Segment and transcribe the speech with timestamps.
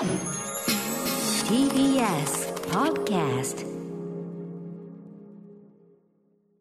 [0.00, 0.08] TBS
[2.70, 3.66] Podcast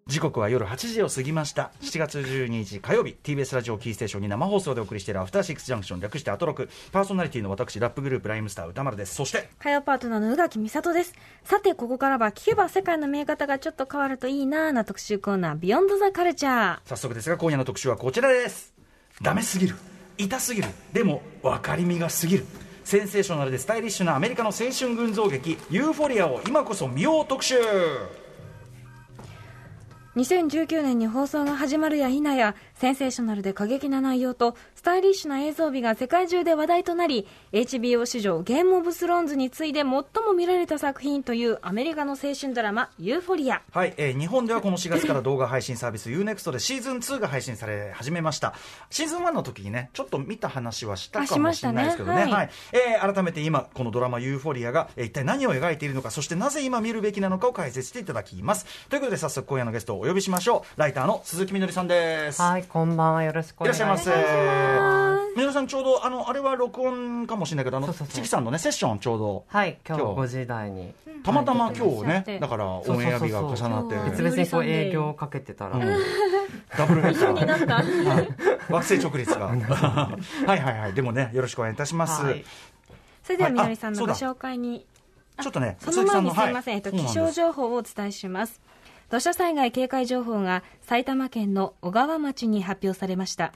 [0.08, 1.72] 時刻は夜8時を過ぎました。
[1.80, 6.68] 7月12日火曜日 TBS ラジオキーステーションに生放送でお送りしているアフターシックスジャンクション略してアトロク。
[6.92, 9.16] パーソナリティの私ラップグループライムスター歌丸です。
[9.16, 11.14] そして火曜パートナーの宇垣美里です。
[11.46, 16.80] さて、ここからは聞けば世界の見え方がちょっと変わるといいなーな特集コーナー、ビヨンドザカルチャー。
[16.84, 18.74] 早速ですが今夜の特集はこちらです。
[19.22, 19.78] ダメすぎる。
[20.18, 20.68] 痛すぎる。
[20.92, 22.46] でも分かりみがすぎる
[22.90, 27.54] センセーショナルでスタイリッシュなアメリカの青春群像劇ユーフォリアを今こそ見よう特集。
[30.16, 43.62] 2019年に放送が始まるや否や、センセーショナルで過激な内容と、スタイリッシュな映像美が世界中で話題となり、HBO 史上ゲームオブスローンズに次いで最も見られた作品というアメリカの青春ドラマ、ユーフォリア。
[43.74, 48.54] はい、えー日本ではこの4月から動画配信サービス UNEXT でシーズン2が配信され始めました。
[48.90, 52.22] シーズン1の時にねちょっと見た話はしたかもしれないですけどね。
[52.24, 52.34] あしましたね。
[52.34, 52.50] はい。
[52.72, 58.66] えー改めて今このドラマユーフォリアが、えー一体何を描いているのかそしてなぜ今見るべきなのかを解説していただきます。
[58.90, 60.80] ということで早速今夜のゲストをお呼びしましょう。
[60.80, 62.42] ライターの鈴木みのりさんです。
[62.42, 63.24] はい、こんばんは。
[63.24, 63.88] よろしくお願いしま。
[63.90, 64.10] ますす
[65.36, 70.22] みのりさんちょうどあのあれは録音かもしれないけどあのチキさんのねセッションちょうどはい、今日今日。
[70.22, 70.94] 5時台に。
[71.24, 72.08] たまたま今日はい。
[72.08, 73.96] ねだからオンエア日が重なって。
[74.12, 74.64] 別々にこう。
[74.64, 75.98] 営業をかけてたら、うん
[76.78, 79.48] ダブルヘッダー惑星直立が。
[79.50, 80.94] はいはいはい。
[80.94, 82.46] でもねよろしくお願いいたします、はい。
[83.24, 84.86] それではみのりさんのご紹介に。
[85.42, 88.62] ちょっとねその前にすみません、えっと、はい気象情報をお伝えします。
[89.10, 93.54] 土砂災害警戒情報が埼玉県の小川町に発表されました。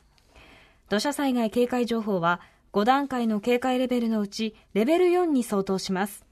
[0.90, 2.42] 土砂災害警戒情報は
[2.74, 6.26] 5段階の警戒レベルのうちレベル4に相当します。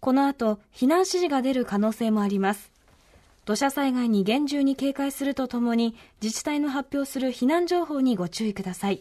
[0.00, 2.72] この後、避難指示が出る可能性もあります。
[3.44, 9.00] 土砂災害に厳重に警戒するとともに自治体の発表する避難情報にご注意ください。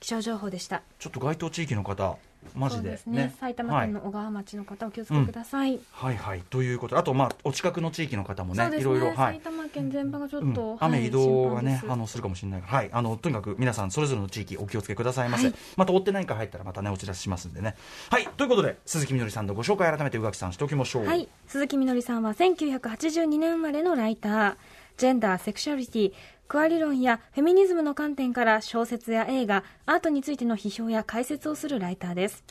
[0.00, 0.82] 気象情報でした。
[0.98, 2.18] ちょっと該当地域の方
[2.54, 2.82] マジで。
[2.82, 3.34] そうですね。
[3.40, 5.72] 埼玉県の小川町の方、お気をつけください。
[5.72, 6.16] はい、はい。
[6.16, 6.94] はいということ。
[6.94, 8.78] であとまあお近くの地域の方もねね。
[8.78, 9.16] いろいろはい。
[9.16, 10.68] 埼玉県全般がちょっと、うん。
[10.70, 12.18] はい雨移動がね、あのす。
[12.18, 15.54] るかもしれないから、はい、あのとにかく皆さんそれぞれの地域お気をつけくださいませ、はい。
[15.76, 17.76] また追って何か入ったらまたねお知らせしますんでね。
[18.10, 18.28] はい。
[18.36, 21.06] ということで鈴木みのりさんのご紹介改めて宇垣さんしておきましょう。
[21.06, 21.28] はい。
[21.46, 24.56] 鈴木みのりさんは1982年生まれのライター。
[24.98, 26.12] ジェンダーセクシャリティ
[26.48, 32.42] クア理論やフェミニズムの観点から小説や映画アートについての批評や解説をするライターです。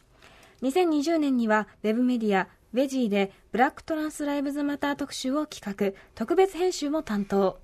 [0.62, 6.00] 2020年にはウェブメディアウェジーでブラックトランスライブズマター特集を企画。
[6.14, 7.60] 特別編集も担当。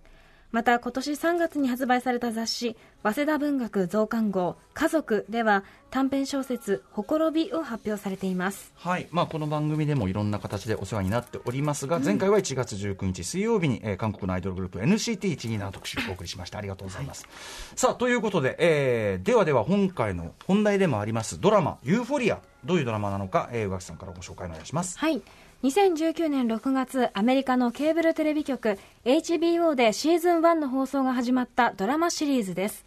[0.53, 8.71] また今年3月に発売された雑誌早稲田文学増刊号家族では短編小説ほころびを発表されています。
[8.75, 9.07] はい。
[9.11, 16.59] まあ、この番組でもいろんな形でお世話になっておりますが、前回は1月19日水曜日に、えー韓国のアイドルグループ NCT127 特集をお送りしました。
[16.59, 17.27] ありがとうございます、
[17.75, 24.97] さあということで、えーではでは今回の本題でもありますドラマ「ユーフォリア」どういうドラマなのか、えー、宇垣さんからご紹介お願いします。
[24.99, 25.21] はい。
[25.63, 32.83] 2019年6月、アメリカのケーブルテレビ局 HBO でシーズン1の放送が始まったドラマシリーズです。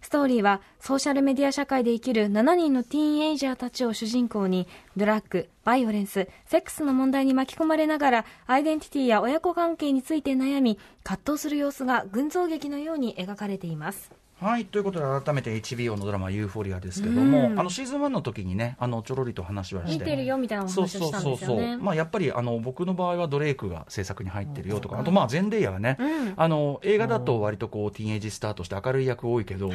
[0.00, 14.10] ストーリーはソーシャルメディア社会で生きる7人のティーンエイジャーたちを主人公にドラッグ、バイオレンス、セックスの問題に巻き込まれながらアイデンティティや親子関係について悩み葛藤する様子が群像劇のように描かれています。
[14.44, 17.58] はいということで改めて HBO のドラマ「ユーフォリア」ですけども、うん。
[17.58, 21.78] あのシーズン1の時にねあのちょろりと話はして見てるよみたいなお話をしたんですよね。
[21.78, 26.34] まあ、やっぱりあの僕の場合はドレイクが制作に入ってるよとか、あとまあゼンデイヤがね、うん。
[26.36, 29.70] あの映画だと割とこうティーンエイジスターとして明るい役多いけど、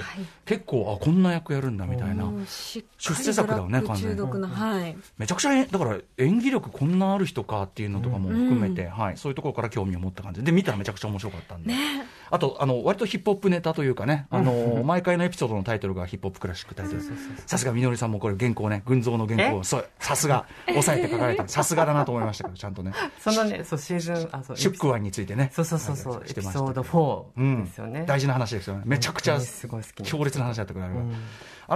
[0.46, 4.96] 結構あこんな役やるんだみたいな、出り世作だよねドラッグ中毒の、はい。
[5.18, 10.44] めちゃくちゃえだから演技力こんなある人かっていうのとかも含めて、はい、そういうところから興味を持った感じ。
[10.44, 11.74] で見たらめちゃくちゃ面白かったんで、
[12.32, 17.02] あとあの割とヒップホップネタというかねあの毎回のエピソードのタイトルがヒップホップクラシックタイトル
[17.46, 19.58] さすがみのりさんもこれ原稿ね群像の原稿。
[19.58, 20.46] をそうさすが。
[20.68, 22.94] 抑えて書かれてる さすがだなと思いましたけどちゃんとね。
[23.20, 25.50] そのね、そう、シーズン、あ、そう、シュックワンについてね。
[25.54, 27.66] そうそうそうそう、エピソードう4ん。
[27.66, 28.04] ですよね。
[28.06, 28.84] 大事な話ですよね。
[28.86, 30.90] めちゃくちゃ本当にすごい好きな強烈な話だったくら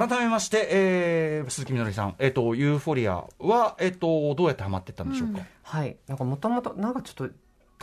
[0.08, 5.98] 改めまして、えー鈴木みのりさん、えっとユーフォリアは、えっとどうやってハマってったんでしょうか、はい。
[6.08, 7.34] なんかもともと、なんかちょっと、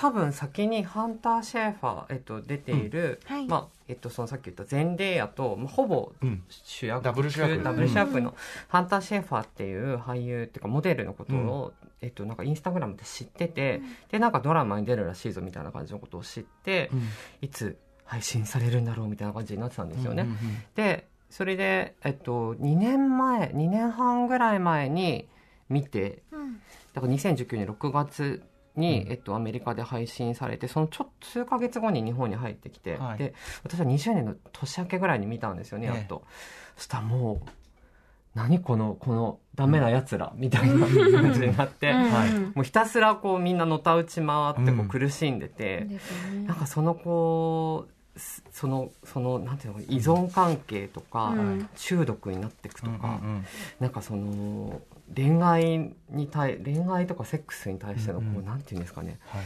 [0.00, 3.36] 多分先にハンター・シェーファー、えっと、出ている、うん。
[3.36, 3.46] はい。
[3.46, 8.34] まあ、えっと、そのさっき言ったゼンデイヤと、まあ、ほぼうん主役、ダブル主役ダブル主役の
[8.68, 17.02] ハンター・シェーファーっていう俳優っていうかモデルのことを、えっと、なんかインスタグラムで知ってて、で、なんかドラマに出るらしいぞみたいな感じのことを知って、うん。
[17.42, 17.76] いつ
[18.06, 20.22] 配信されるんだろうみたいな感じになってたんですよね。
[20.22, 20.38] うんうんうん。
[20.76, 25.28] で、それで、えっと、2年前、2年半ぐらい前に
[25.68, 26.22] 見て、
[26.94, 28.42] だから2019年6月
[28.76, 29.12] に、うん。
[29.12, 33.18] えっと、アメリカで配信されて、そのちょっと数ヶ月後に日本に入ってきて、はい。
[33.18, 33.34] で、
[33.64, 35.94] 私は20年の年明けぐらいに見たんですよね、ええ。
[35.96, 36.24] やっと。
[36.76, 37.48] そしたらもう、
[38.34, 41.92] 何このこのダメなやつらみたいな 感じになって、
[42.54, 46.46] もうひたすらこうみんなのたうち回ってこううん苦しんでて、ですよね。
[46.46, 51.68] なんかそのこうすそのそのなんていうの依存関係とか、うん。
[51.74, 53.44] 中毒になっていくとか、うんうん。
[53.80, 54.80] なんかその
[55.14, 58.44] 恋愛に対恋愛とかセックスに対してのこう、うん。
[58.44, 59.18] なんていうんですかね。
[59.26, 59.42] はい。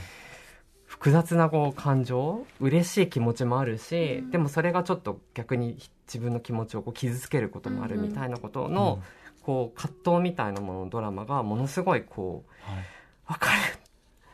[0.85, 5.77] 複雑なこう感情嬉しい気持ちもあるし、でもそれがちょっと逆に
[6.07, 9.03] 自分の気持ちをこう傷つけることもあるみたいなことの、
[9.43, 12.85] こう葛藤みたいなもののドラマがものすごいこうはい。
[13.27, 13.59] わかる。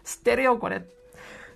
[0.05, 0.85] 知ってるよこれ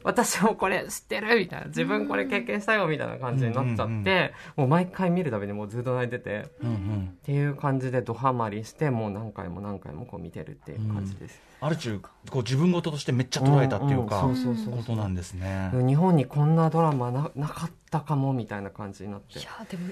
[0.04, 7.18] 私もこれ知ってるみたいな自分これ経験したよみたいな感じになっちゃって、もう毎回見るたびにもうずっと泣いててっうんうん。
[7.24, 14.36] ていう感じでドハマりしてもう何回も何回もこう見てるっていう感じです、ある種こう自分事としてめっちゃ捉えたっていうか、んん。
[14.36, 15.70] そうそうそうことなんですね。
[15.72, 19.38] 日本にこんなドラマななかったかもみたいな感じになって。
[19.38, 19.88] いやでも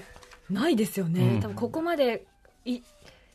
[0.49, 1.39] ないですよね、うん。
[1.41, 2.27] 多分ここまで
[2.65, 2.81] い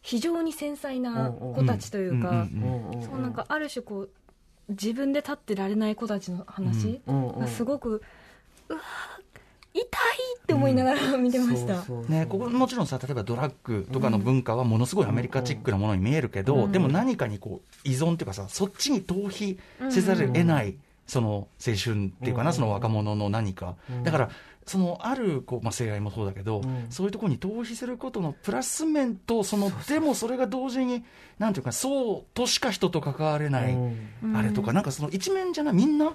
[0.03, 4.11] 非常に繊細な子たちというか、うんうんうんうんそうなんかある種こう
[4.69, 8.03] 自分で立ってられない子たちの話うんうんがすごく、
[8.69, 8.81] うわ
[9.75, 9.85] 痛い
[10.43, 12.11] って思いながら見てました、そうそうそう。
[12.11, 16.73] ね、ここもちろんさ例えばドラッグとかの文化はものすごいアメリカチックなものに見えるけど、うん。
[16.73, 19.59] でも何かにこう依存っていうかさそっちに逃避
[19.91, 20.77] せざるを得ない、
[21.07, 22.55] その青春っていうかな、うん。
[22.55, 24.03] その若者の何か、うん。
[24.03, 24.31] だから
[24.69, 26.87] そのあるこう、まあ、性愛もそうだけど、うん。
[26.91, 31.05] そういうところに逃避することのプラス面とそのでもそれが同時に
[31.39, 34.37] なんていうかそうとしか人と関われない、うん。
[34.37, 36.15] あれとかなんかその一面じゃないみんな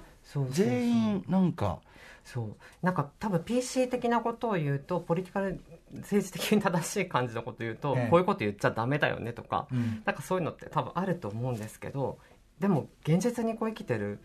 [0.50, 1.80] 全員なんか。
[2.24, 2.56] そう。
[2.80, 5.60] なんか多分 PC 的なことを言うとポリティカル
[5.96, 8.08] 政治的に正しい感じのことを言うと、ええ。
[8.08, 10.02] こういうこと言っちゃダメだよねとか、うん。
[10.04, 12.18] なんかそういうのって多分あると思うんですけど
[12.60, 14.20] でも現実にこう生きてる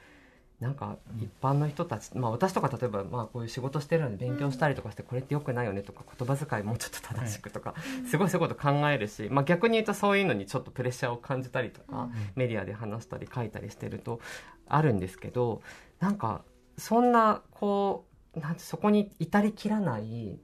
[0.60, 7.76] なんか一般の人たち、まあ、私とか例えばまあこういう仕事してるので勉強したりとかしてこれってよくないよねとか言葉遣いもうちょっと正しくとか
[8.10, 14.20] すごいそういうこと考えるし、まあ、逆に言うとそういうのにちょっとプレッシャーを感じたりとかメディアで話したり書いたりしてると
[14.68, 15.62] あるんですけど
[16.02, 16.44] なんか
[16.78, 20.40] そんなこうなんてそこに至りきらない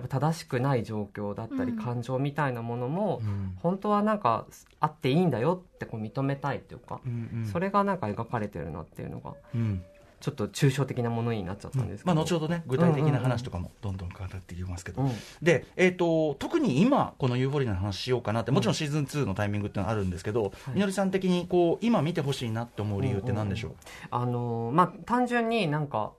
[0.00, 1.78] やっぱ正しくない状況だったりうん。
[1.78, 3.54] 感情みたいなものも、うん。
[3.56, 4.46] 本当はなんか
[4.80, 7.46] あっていいんだよってこう認めたいっていうか、うんうん。
[7.46, 9.84] それがなんか描かれてるなっていうのがうん。
[10.20, 15.10] ちょっと抽象的なものになっちゃったんですけど、まあ、後ほどね具体的な話とかもどんどん語っていきますけど、うん
[15.40, 20.52] で、えー、と特に今このユーフォリアの話しようかなってもちろんシーズン2のタイミングってのはあるんですけど、はい。
[20.74, 23.72] みのりさん的にこう今見てほしいなって思う理由って何でしょう,、
[24.10, 26.12] あのーまあ単純になんか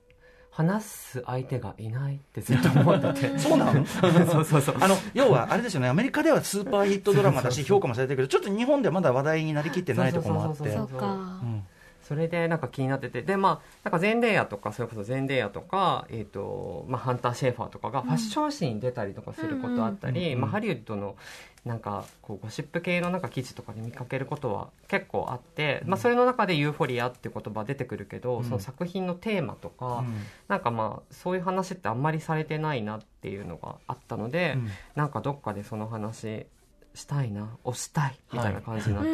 [0.51, 3.39] 話す相手がいないってずっと思ってて。
[3.39, 3.85] そうなの？
[3.87, 4.75] そうそうそう。
[4.79, 5.87] あの要はあれですよね。
[5.87, 10.71] アメリカではスーパーヒットドラマだし評価もされてるけどちょっと日本ではまだ話題になりきってないところもあって。
[10.75, 11.63] そうか、うん
[12.11, 13.21] それでなんか気になってて。
[13.21, 21.15] でまあなんかゼンデーヤとかそれこそゼンデーヤとか、えーとまあ、ハンター・シェーファーとかがファッション誌に出たりとかすることあったり、まあ、ハリウッドの
[21.63, 28.43] なんかこうゴシップ系のなんか記事とかで見かけることは結構あって、まあ、それの中で「ユーフォリア」っていう言葉出てくるけど、うん。
[28.43, 30.15] その作品のテーマとか、うん。
[30.49, 34.67] なんかまあそういう話ってあんまりされてないなっていうのがあったので、うん。
[34.95, 36.45] なんかどっかでその話
[36.93, 39.09] したいな押したいみたいな感じになって、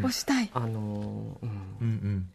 [0.00, 0.50] 押したい。
[0.54, 1.50] あのーうん。
[1.80, 2.28] うんうん。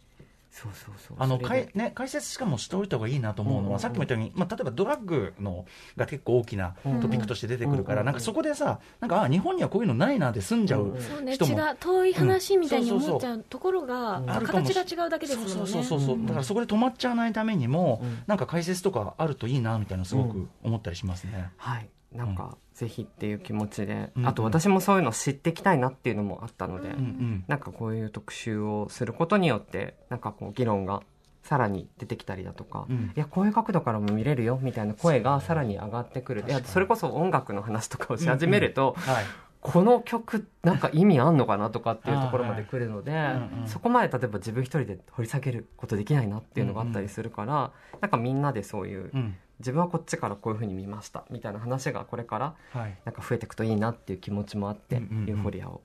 [0.58, 1.18] そうそうそう。
[1.20, 5.66] あのかいね、解説しかもしておいた方がいいなと思うのは、さっきも言ったように、まあ、例えばドラッグの
[5.96, 8.04] が結構大きなトピックとして出てくるから、うん。
[8.04, 10.96] うんなんかそこでさなんかあ日本にはこういうのないなで済んじゃう、うん。
[10.96, 14.32] うんそうね違人もう遠い話みたいにうん思っちゃうところが、うん。
[14.32, 15.52] あるかもし形が違うだけですもんね。
[15.54, 16.26] そうそうそうそう、うん。
[16.26, 18.24] だからそこで止まっちゃわないためにも、うん。
[18.26, 21.52] なんか解説とかあるといいなみたいなすごく思ったりしますね。
[21.58, 21.90] はい。
[22.14, 27.44] なんか、ぜひっていう気持ちで、うんあと私もそういうの知っていきたいなっていうのもあったので、うんうん。
[27.48, 31.02] なんかこういう特集をすることによってなんかこう議論が
[31.42, 33.14] さらに出てきたりだとか、うん。
[33.16, 36.44] いやこういう角度からも見れるよみたいな声がさらに上がってくる。
[36.48, 39.26] いやそれこそ音楽の話とかをし始めると、はい。
[39.60, 51.26] この曲なんか意味あんのかなとかっていうところまで来るので、うんうんそこまで例えば自分一人で掘り下げることできないなっていうのがあったりするから、なんかみんなでそういううん自分はこっちからこういうふうに見ました。
[51.30, 52.98] みたいな話がこれからはい。
[53.06, 55.82] なんか増えていくといいなっていう気持ちもあって、ユーフォリアを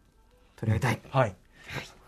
[0.56, 1.36] 取り上げたい、はい。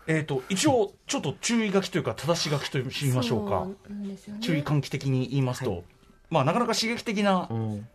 [0.07, 4.39] えー、と一応、ちょっと注意書きというか、正し書きと言いましょうか、そうね。
[4.39, 5.83] 注意喚起的に言いますと、はい。
[6.29, 7.87] まあ、なかなか刺激的な、うん。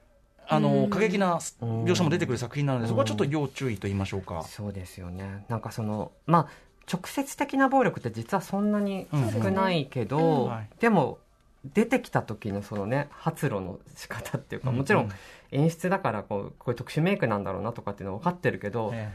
[0.49, 0.91] あのうん。
[0.91, 1.85] 過激なうん。
[1.85, 4.43] 描写も出てくる作品なので、うんそこはちょっと要注意と言いましょうか。
[4.43, 5.45] そうですよね。
[5.49, 6.49] なんかそのまあ
[6.93, 10.49] 直接的な暴力って実はそんなにうん少ないけど、うん。
[10.49, 10.69] はい。
[10.81, 11.19] でも
[11.65, 15.11] 出てきた時のそのね発露の仕方っていうか、うんもちろん
[15.53, 19.13] 演出だからこうこういう特殊メイクなんだろうなとかっていうのは分かってるけど、え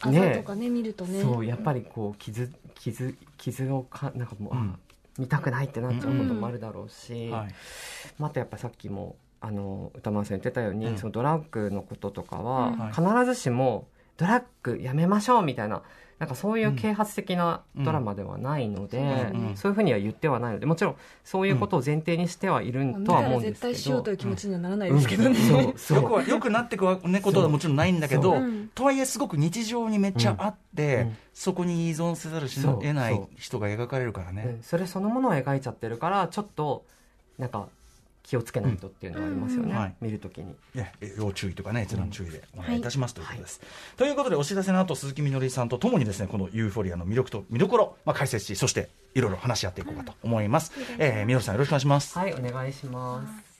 [0.00, 1.22] 朝ねとかね見るとね。
[1.22, 4.78] そうやっぱりこう傷傷傷をかなんかもう、あうん。
[5.18, 7.48] 見たくないってなっちゃうこともあるだろうし、えはい。
[8.18, 10.98] またやっぱさっきもあの歌丸さん言ってたように、うん。
[10.98, 12.44] そのドラッグのこととかうん。
[12.44, 13.86] は必ずしも
[14.16, 15.82] ドラッグやめましょうみたいな
[16.18, 19.02] なんかそういう啓発的なドラマではないので、う
[19.36, 19.48] ん。
[19.48, 19.56] うん。
[19.56, 25.28] そういうふうには言ってはないのでもちろんそういうことを前提にしてはいる見とは思うんですけど、絶対しようという気持ちにはならないうんですけど。
[25.28, 25.34] ね。
[25.34, 25.78] そう。
[25.78, 26.02] そう。
[26.02, 28.38] よくはよくなってくわ、ね、ことはもちろんないんだけど、う。
[28.38, 31.08] んとはいえすごく日常にめっちゃあって、うん。
[31.08, 32.74] うんそこに依存せざるしそう。
[32.82, 36.84] 得ない人が描かれるからうねん、それそのものを描いちゃってるからちょっと
[37.38, 37.68] なんか
[38.22, 39.94] 気をつけないとっていうのはありますよね、うんはい。
[40.00, 40.54] 見るときに。
[40.74, 43.36] ね要注意とかね閲覧注意でお願いいたします、というはい。
[43.36, 43.60] ことです、
[43.96, 52.18] ということでお知らせの後鈴木みのりさんとともにですねこのユーフォリアの魅力と見どころ、まあ、解説しそしていろいろ話し合っていこうかと思います、えーみのりさんよろしくお願いします。
[52.18, 53.52] はいお願いします。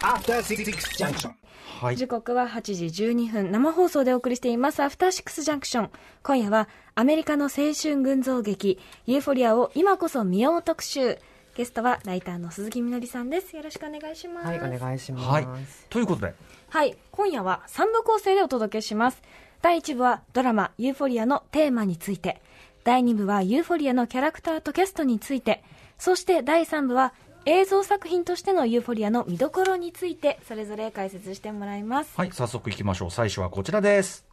[0.00, 0.64] After Six
[0.98, 1.32] Junction.
[1.80, 1.96] はい。
[1.96, 3.52] 時刻は8時12分。
[3.52, 5.90] 生放送でお送りしていますアフターシックスジャンクション
[6.22, 11.18] 今夜はアメリカの青春群像劇ユーフォリアを今こそ見よう特集
[11.56, 13.56] ゲストはライターの鈴木みのりさんです。
[13.56, 14.46] よろしくお願いします。
[14.46, 15.26] はいお願いします。
[15.26, 15.46] はい。
[15.88, 16.34] ということで。
[16.68, 19.22] はい、今夜は3部構成でお届けします。
[19.62, 22.42] 第1部はドラマユーフォリアのテーマについて、
[22.84, 25.64] 第2部はユーフォリアのキャラクターとキャストについて、
[25.96, 27.14] そして第3部は
[27.46, 32.12] 映像作品としてのユーフォリアの見どころについて、それぞれ解説してもらいます。
[32.18, 33.10] はい早速いきましょう。
[33.10, 34.26] 最初はこちらです。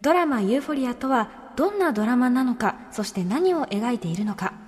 [0.00, 4.63] ドラマユーフォリアとはどんなドラマなのか、そして何を描いているのか。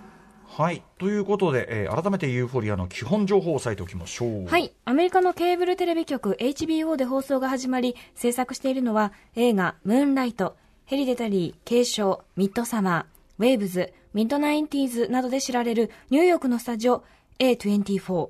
[0.59, 4.73] はいということで、えー改めてユーフォリアの基本情報を押さえておきましょうはい。
[4.87, 17.05] アメリカのケーブルテレビ局 HBO で放送が始まり、制作しているのは映画、ムーンライト、ヘレディタリー、継承、ミッドサマー、ウェーブズ、ミッドナインティーズなどで知られるニューヨークのスタジオ
[17.39, 18.29] A24。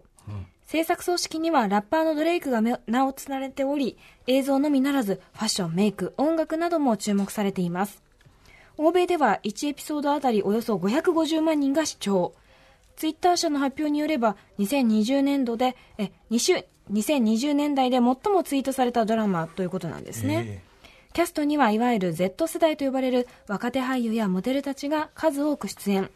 [0.66, 8.02] 制作組織にはラッパーのドレイクがめ名を連ねており、映像のみならずファッション、メイク、音楽なども注目されています。
[8.78, 12.34] 欧米では1エピソードあたりおよそ550万人が視聴。
[12.96, 20.62] ツイッター社の発表によれば、2020年度で、え、2週、2020年代で最もツイートされたドラマということなんですね。
[20.62, 20.76] え
[21.12, 26.10] キャストにはいわゆる Z 世代と呼ばれる若手俳優やモデルたちが数多く出演。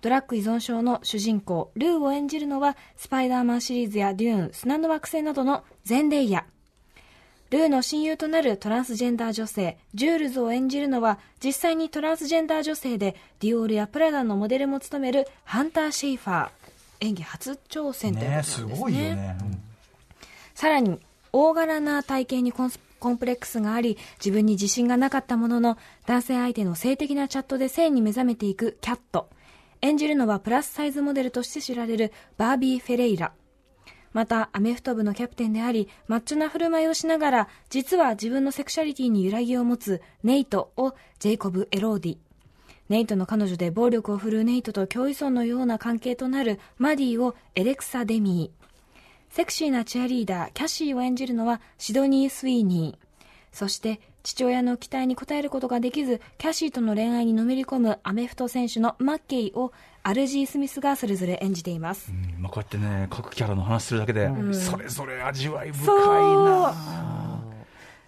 [0.00, 6.44] ドラッグ依存症の主人公、ルーを演じるのは、スパイダーマンシリーズやデューン、砂の惑星などのゼンデイヤ。
[7.50, 16.48] ルーの親友となるトランスジェンダー女性、ジュールズを演じるのは、実際にトランスジェンダー女性で、ディオールやプラダのモデルも務めるハンター・シェイファー。
[17.00, 18.74] 演技初挑戦ということですね。
[18.74, 19.36] すごいよね、
[20.54, 20.98] さらに、
[21.32, 29.28] 大柄な体型にコンスコンプレックスがあり、自分に自信がなかったものの、男性相手の性的なチャットで性に目覚めていくキャット。
[29.82, 33.32] 演じるのはプラスサイズモデルとして知られるバービー・フェレイラ。
[34.16, 42.16] また、アメフト部のキャプテンであり、マッチョな振る舞いをしながら、実は自分のセクシャリティに揺らぎを持つネイトをジェイコブ・エロルディ。
[42.88, 49.34] ネイトの彼女で暴力を振るうネイトと共依存のような関係となるマディをエレクサ・デミー。
[49.34, 53.06] セクシーなチアリーダー、キャシーを演じるのはシドニー・スウィーニー。
[53.52, 59.72] そして、父親の期待に応えることができず、キャシーとの恋愛にのめり込むアメフト選手のマッケイを
[60.06, 62.12] アルジー・スミスがそれぞれ演じています。
[62.12, 65.96] うんまあ、こうやってね各キャラの話するだけで、それぞれ味わい深い
[66.44, 67.42] な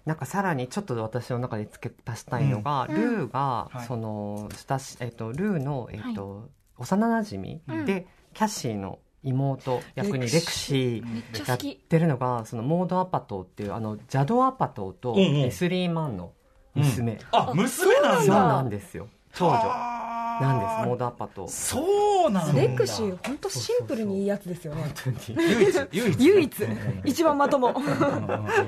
[0.06, 2.94] なんかさらにちょっと私の中で付け足したいのが、うん。
[2.94, 3.86] ルーが、はい。
[3.88, 7.84] その親し、えっとルーの、えっと幼なじみうん。
[7.84, 11.58] で、キャッシーの妹役にレクシーやっ。
[11.58, 15.42] てるのがそのモード・アパトーっていうあのジャド・アパトーとうんうん。
[15.42, 16.30] レスリー・マンの
[16.76, 19.08] 娘、あ娘なんそうだなんですよ。
[19.34, 20.07] 長女
[20.40, 20.88] なんです。
[20.88, 22.60] モード・アパトーそうなんだ。
[22.60, 24.82] レクシー、本当シンプルにいいやつですよね。
[25.04, 25.48] 本当に。
[25.50, 25.76] 唯一。
[25.92, 26.26] 唯一。
[26.26, 26.66] 唯一、
[27.04, 27.74] 一番まとも。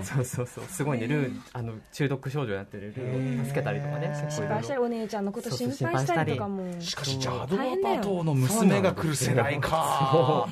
[0.02, 0.64] そうそうそう。
[0.68, 1.06] すごいね。
[1.06, 4.26] ルーあの中毒症状やってるルーを助けたりとかね。
[4.28, 6.80] 失敗したり、お姉ちゃんのこと心配したりとかも。
[6.80, 10.48] しかしジャド大変だよアパトーの娘が来る世代か。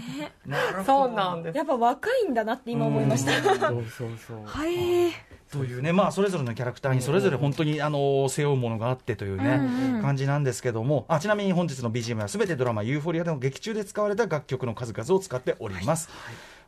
[0.87, 3.43] そうなんですやっぱ若いんだなって今思いました。
[3.43, 4.39] そうそうそう。
[4.45, 5.13] はい。
[5.51, 16.09] というね、まあ、それぞれのキャラクターにそれぞれ本当に、あの背負うものがあってというね、うんうん感じなんですけどもあちなみに本日の BGM はすべてドラマ「ユーフォリア」での劇中で使われた楽曲の数々を使っております。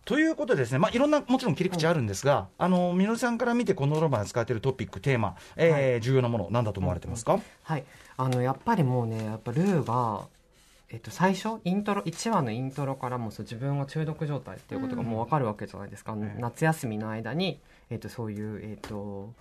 [0.04, 7.84] ということでですね、まあ、いろんなもちろん切り口あるんですが、あのみのりさんから見てこのドラマで使われているトピックテーマ、えー重要なもの何だと思われてますか、はい、
[8.16, 10.26] あのやっぱりもうねやっぱルーが、
[10.88, 16.40] えっと、最初イントロ1話のイントロからもそう自分は中毒状態っていうことがもう分かるわけじゃないですか、ん。
[16.40, 17.60] 夏休みの間に、
[17.90, 19.34] えっと、そういう、えっと、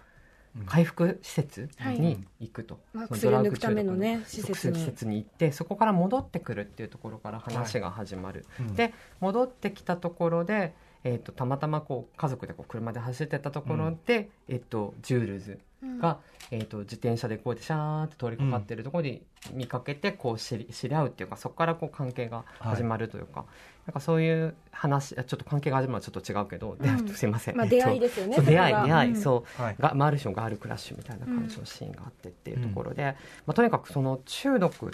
[0.65, 4.79] 回復施設に行くと、まあその薬を抜くためのねドラッグ中毒施設に。
[4.79, 8.75] 施設に行ってそこから戻ってくるっていうところから話が始まる、うん。
[8.75, 15.60] で戻ってきたところで、えっとたまたまこう家族でこう車で走ってたところで、えっとジュールズ
[16.00, 16.20] が、
[16.52, 19.22] えー、と自転車でこうやってシャーって通りかかってるところで
[19.54, 23.46] 見かけてこう知り知り合うっていうかそこからこう関係が始まるというか、
[23.86, 29.16] なんかそういう話あちょっと関係が始まるのはちょっと違うけど、ですいません、出会いですよねそう出会い出会い、うん。
[29.22, 34.92] そう、はいがまあ、ある種のガールクラッシュみたいな感じのシーンがあってっていうところで、まあ、とにかくその中毒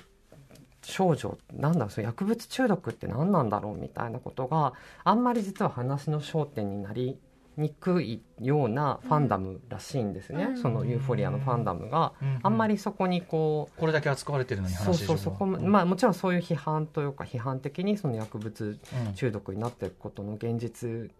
[0.85, 4.73] 少女なんだその薬物中毒って何なんだろうみたいなことが
[5.03, 7.17] あんまり実は話の焦点になり
[7.57, 10.57] にくいようなファンダムらしいんですね、うん。
[10.57, 12.13] そのユーフォリアのファンダムが。
[12.21, 12.39] うん。
[12.43, 21.11] あんまりそこにこうこれだけ扱われてるのにそう話そうそこもまあもちろんそういう批判というか批判的にその薬物うん中毒になっていくことの現実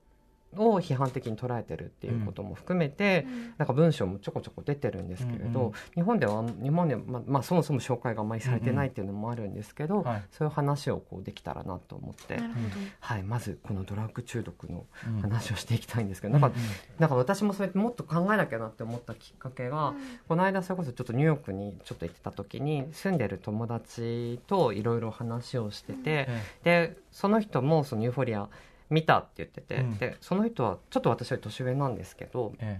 [0.58, 3.25] を批判的に捉えてるっていうことも含めて、
[3.58, 5.74] なんか文章もちょこちょこ出てるんですけれど、うんうん。
[5.96, 12.60] 日本では日本ではまあ、まあ、そもそも紹介があまりされてないっていうのもあるんですけど、はいそういう話をこうできたらなと思って、なるほど。
[13.00, 16.58] はい、まずこのドラッグ中毒のうん話をしていきたいんですけど、なんか
[17.00, 19.94] なんか私もそうやってもっと考えなきゃなって思ったきっかけが、
[20.28, 26.28] この間それこそちょっとニューヨークにちょっと行ってた時に住んでる友達といろいろ話をしてて、
[26.64, 28.50] でその人もそのユーフォリア
[28.89, 29.98] 見たって言ってて、うん。
[29.98, 32.80] でその人はちょっと私より年上なんですけどえ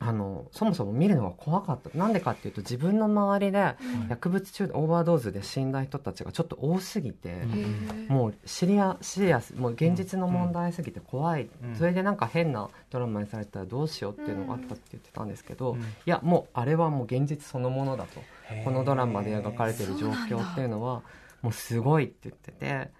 [0.00, 1.96] あのそもそも見るのが怖かった。
[1.96, 3.76] なんでかっていうと自分の周りで
[4.08, 7.32] 薬物中毒オーバードーズで死んだ人たちがちょっと多すぎて。
[7.32, 8.06] うん。
[8.08, 11.76] もうシリアシリアスもう現実の問題すぎて怖い、うん。
[11.76, 15.80] それでなんか変なドラマにされたらどうしようっていうのがあったって言ってたんですけど、うん。
[15.80, 18.20] いやもうあれはもう現実そのものだと。
[18.64, 21.02] このドラマで描かれてる状況っていうのは
[21.40, 22.90] もうすごいって言ってて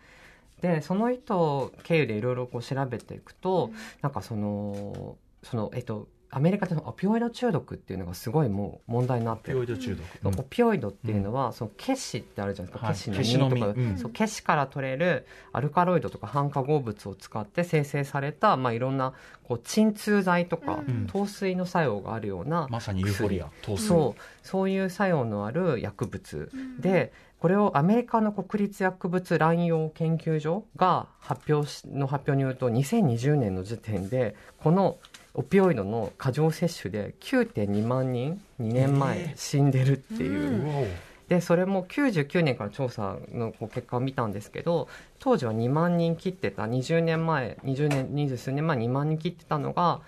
[0.64, 13.18] でその人経由でいろいろこう調べていくと、なんかそのそのえっとアメリカでのオピオイド中毒っていうのがすごいもう問題になってオるピオイド中毒、オピオイドっていうのは、そのケシってあるじゃないですか、はい。
[13.18, 13.82] ケシの実とか、実。
[13.84, 13.98] うん。
[13.98, 19.12] そうケシから取れるアルカロイドとか反化合物を使って生成された、まあ、いろんな
[19.44, 21.06] こう鎮痛剤とか、うん。
[21.06, 23.86] 糖水の作用があるような、まさにユーフォリア糖水。
[23.86, 24.20] そう。
[24.42, 27.12] そういう作用のある薬物、で
[27.44, 34.96] これをアメリカの国立薬物乱用研究所が発表しの発表によると2020年の時点でこの
[35.34, 40.86] オピオイドの過剰摂取で9.2万人2年前死んでるっていう、うわお
[41.28, 44.88] でそれも99年から調査のこう結果を見たんですけど
[45.18, 50.00] 当時は2万人切ってた20年前20年20数年前2万人切ってたのが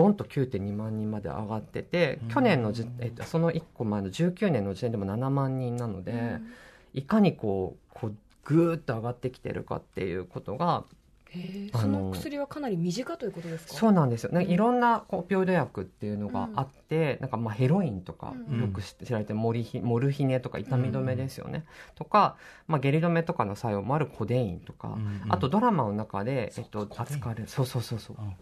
[0.00, 6.40] もうドンと9.2万人まで上がってて去年のじ、えっと、その1個前の19年の時点でも7万人なので、
[6.94, 10.84] いかにこうこうぐーっと上がってきてるかっていうことが
[11.74, 13.74] その薬はかなり身近ということですか？
[13.74, 14.54] そうなんですよ、なんかうん。
[14.54, 18.60] いろんなオピオイド薬っていうのがあって、なんかまあヘロインとかうん。
[18.60, 22.36] よく知知られてるモリヒモルヒネとか痛み止めですよね、とか、
[22.68, 24.94] まあ、下痢止めとかの作用もあるコデインとか、うん。
[24.94, 27.48] うんあとドラマの中で、えっと、扱われる。
[27.48, 28.32] そうそうそうそう、うん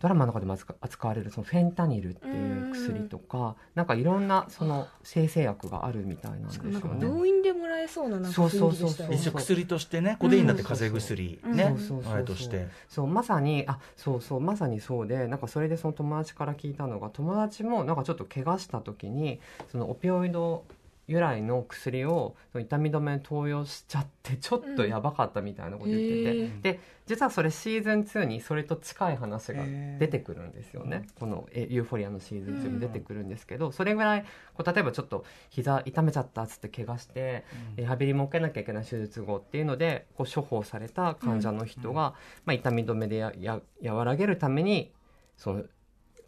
[0.00, 6.80] ドラマの中でも扱扱われるそのフェンタニルっていう薬とか、なんかいろんなその生成薬があるみたいなんですよね。
[7.00, 9.16] 病院でもらえそうななんかそうそう雰囲気でしたよね。
[9.16, 11.56] 一応薬としてねコデインだって風邪薬うん。
[11.56, 12.12] ねそうそうそうそう。
[12.14, 12.68] あれとして。
[12.88, 19.40] そうまさにあそうそうまさにそうでなんかそれでその友達から聞いたのが友達もなんかちょっと怪我した時に
[19.72, 20.64] そのオピオイド
[21.08, 29.64] 由来の薬を痛み止めに投与しちゃってちょっとやばかったみたいなこと言ってて、へえで実はそれシーズン2にそれと近い話が
[29.98, 31.06] 出てくるんですよね。
[31.18, 37.44] このえユーフォリアのシーズン2に出てくるんですけど、それぐらいこう例えばちょっと膝痛めちゃったっつって怪我して、
[37.76, 44.92] リハビリも受けなきゃいけない手術後っていうのでこう処方された患者の人が、まあ、痛み止めでやや和らげるために
[45.38, 45.64] その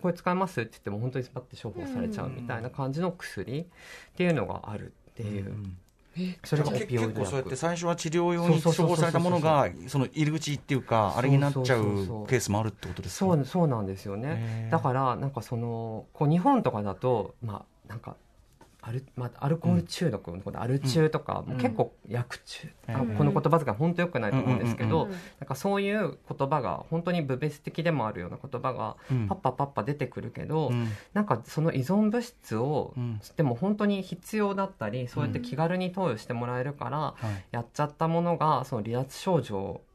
[0.00, 3.64] これ使えますって言っても本当にスパッて処方されちゃうみたいな感じの薬っ
[4.16, 5.76] ていうのがあるっていう、うん
[6.42, 13.26] それがオ結構そうやって薬最初は治療用に処方されたものがその入り口っていうかあれになっちゃそうケースもあるってことですか？
[13.26, 14.68] そうそうなんですよね。
[14.72, 18.16] だからなんかそのこう日本とかだとまあなんか
[18.82, 22.94] アル,、まあ、アルコール中毒のこと、アル中とか、もう結構薬中、うん。
[22.94, 25.08] あこの言葉遣い本当よくないと思うんですけど、うん。
[25.08, 29.28] うんうんなんかそういう言葉が本当に部別的でもあるような言葉がうん。
[29.28, 30.88] パッパパッパ出てくるけど、うん。
[31.12, 33.20] なんかその依存物質を、うん。
[33.36, 37.44] でも本当に必要だったりそうやって気軽に投与してもらえるから、はい。
[37.50, 39.89] やっちゃったものがその離脱症状うん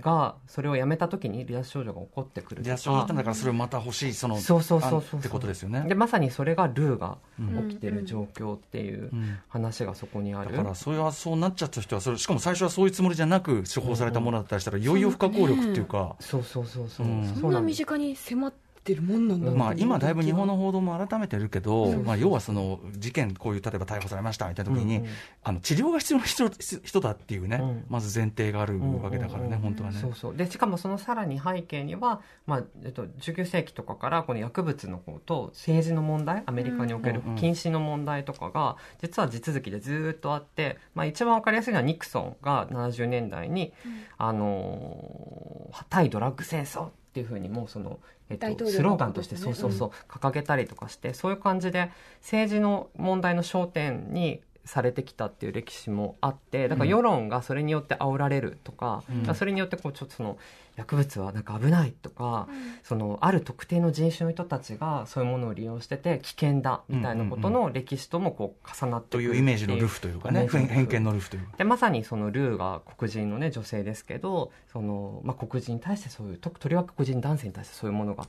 [0.00, 2.64] がそれをやめた時に離脱症状が起こってくるとか。
[2.66, 5.84] リアクションだったんだからそれをまた欲しいそのそうそうそうそうあってことですよね。
[5.88, 9.38] でまさにそれがルーがうん起きてる状況っていううん。
[9.48, 16.16] 話がそこにある、だからそれはそうなっちゃった人はそれしかも最初はそういうつもりじゃなく処方されたものだったりしたらいよいよ不可抗力っていうか。
[16.20, 17.34] そうそうそうそう、うん。
[17.40, 25.08] そんな身近に迫ってってるもんなんだまあ、今、だいぶ日本のの報道も改めてるけど、まあ、要はその事件、こういう例えば逮捕されましたみたいな時に、うんうん
[25.44, 26.50] あの治療が必要な人
[26.82, 27.84] 人だっていうね、うん。
[27.88, 29.60] まず前提があるわけだからね、うんうんうん。
[29.60, 29.98] 本当はね。
[29.98, 30.36] そうそう。
[30.36, 43.72] でしかもそのさらに背景には、まあえっと、19世紀とかからこの薬物の方と政治の問題アメリカにおける禁止の問題とかが実は地続きでずっとあって、まあ、一番わかりやすいのはニクソンが70年代に、
[44.18, 47.98] あのー対ドラッグ戦争っていうふうにもうその、
[48.30, 59.34] えっと、スローガンとしてそうそうそう掲げたりとかしてそういう感じで政治の問題の焦点にされてきたっていう歴史もあってだから世論がそれによって煽られるとか,、うん。
[59.34, 60.36] それによってこうちょっとその
[60.76, 62.46] 薬物はなんか危ないとか、
[62.84, 71.56] そのある特定の人種の人たちがそういうものを利用してて危険だみたいなことの歴史ともこう重なってくるというイメージのルフというかね、偏見のルフというか。
[71.56, 78.28] でまさにそのルーが黒人の、ね、女性ですけどその、まあ、黒人に対してそういうととりわけ黒人男性に対してそういうものが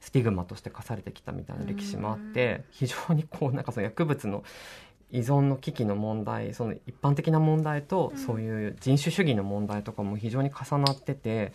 [0.00, 4.44] スティグマとして課されてきたみたいな歴史もあって非常にこうなんかその薬物の
[5.12, 11.52] 依存の危機の問題その一般的な問題とそういう人種主義の問題とかも非常に重なってて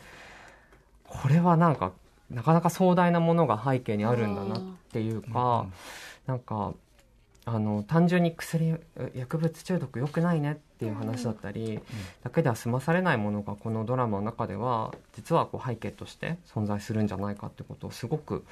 [1.05, 1.91] これはなんか
[2.29, 5.67] なかなか壮大なものが背景にあるんだなっていうか。
[6.27, 6.73] なんか
[7.45, 8.77] あの単純に薬
[9.15, 11.79] 薬物中毒良くないねっていう話だったり、
[12.23, 18.45] だけでは済まされないものがこのドラマの中では実はこう背景として存在するんじゃないかってことをすごく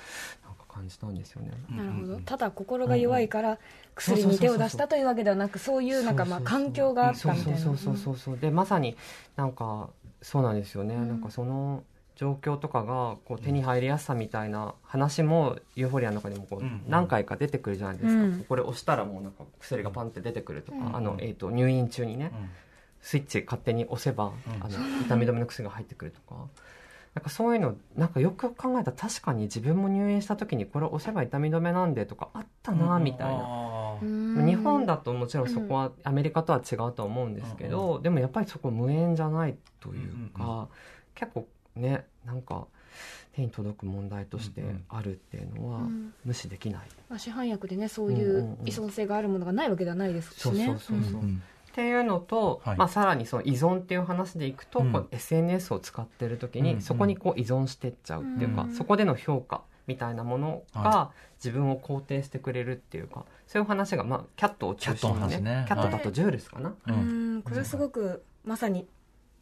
[0.43, 1.51] なんか感じたんですよね。
[1.69, 2.17] なるほど。
[2.25, 3.59] ただ心が弱いから
[3.93, 7.59] 薬に手を出したというわけではなくそういうなんかまあ環境があったみたいな。
[7.59, 8.97] そうそうそうそうそうでまさに
[9.35, 9.89] なんか
[10.23, 11.07] そうなんですよね、ん。
[11.07, 11.83] なんかその
[12.15, 18.45] 状況とかがこう手に入りやすさみたいな話もユーフォリアの中でもこううん何回か出てくるじゃないですか、うん。
[18.47, 22.49] これ押したらもうなんか薬がパンって出てくるとか、うんあのえー、と入院中にね、うん。
[23.01, 24.31] スイッチ勝手に押せば、うん。
[24.61, 26.47] あの痛み止めの薬が入ってくるとか。
[27.15, 40.67] なんかそういうのなんかよく考えたら確かに自分も入院した時にこれ押せば痛み止めなんでとかあったなみたいな、日本だともちろんそこはアメリカとは違うと思うんですけど、でもやっぱりそこ無縁じゃないというか、うん。
[41.15, 42.67] 結構ねなんか
[43.35, 46.13] 手に届く問題としてあるっていうのはうん。
[46.23, 51.41] 無視できない、まあ、市販薬でねそういう依存性があるものがないわけではないですしそうねそうそうそう、うん。
[51.69, 52.77] っていうのと、はい。
[52.77, 58.73] まあ、さらにその依存っていう話でいくと、うんこう SNS を使ってる時にそこにこう依存してっちゃうっていうか、うん。
[58.73, 61.11] そこでの評価みたいなものがは
[61.43, 65.65] 自分を肯定してくれるっていうかそういう話が、まあ、キャットを中心にねキャットの話ね。
[65.67, 67.37] キャットだとジュールスかな、ううん。
[67.39, 68.87] んこれはすごくまさに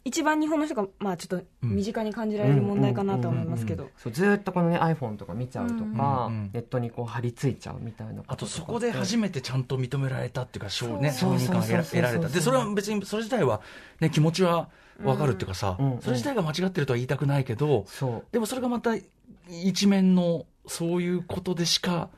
[0.06, 3.89] 一番日本の人がまあちょっと身近に感じられる問題かなとは思いますけど。
[3.98, 6.34] そうずーっとこの、ね、iPhone とか見ちゃうとか、うん。
[6.34, 12.28] うんネットにこう貼り付いちゃうみたいなあととそこで初めてちゃんと認められたっていうか、承ね、そう承認感が得られた。
[12.28, 13.62] で、それは別に、それ自体は、
[14.00, 14.70] ね、気持ちは
[15.04, 18.26] わかるっていうかさ、うんそれ自体が間違ってるとは言いたくないけど、そう。
[18.32, 18.92] でもそれがまた
[19.50, 22.10] 一面の、そういうことでしか、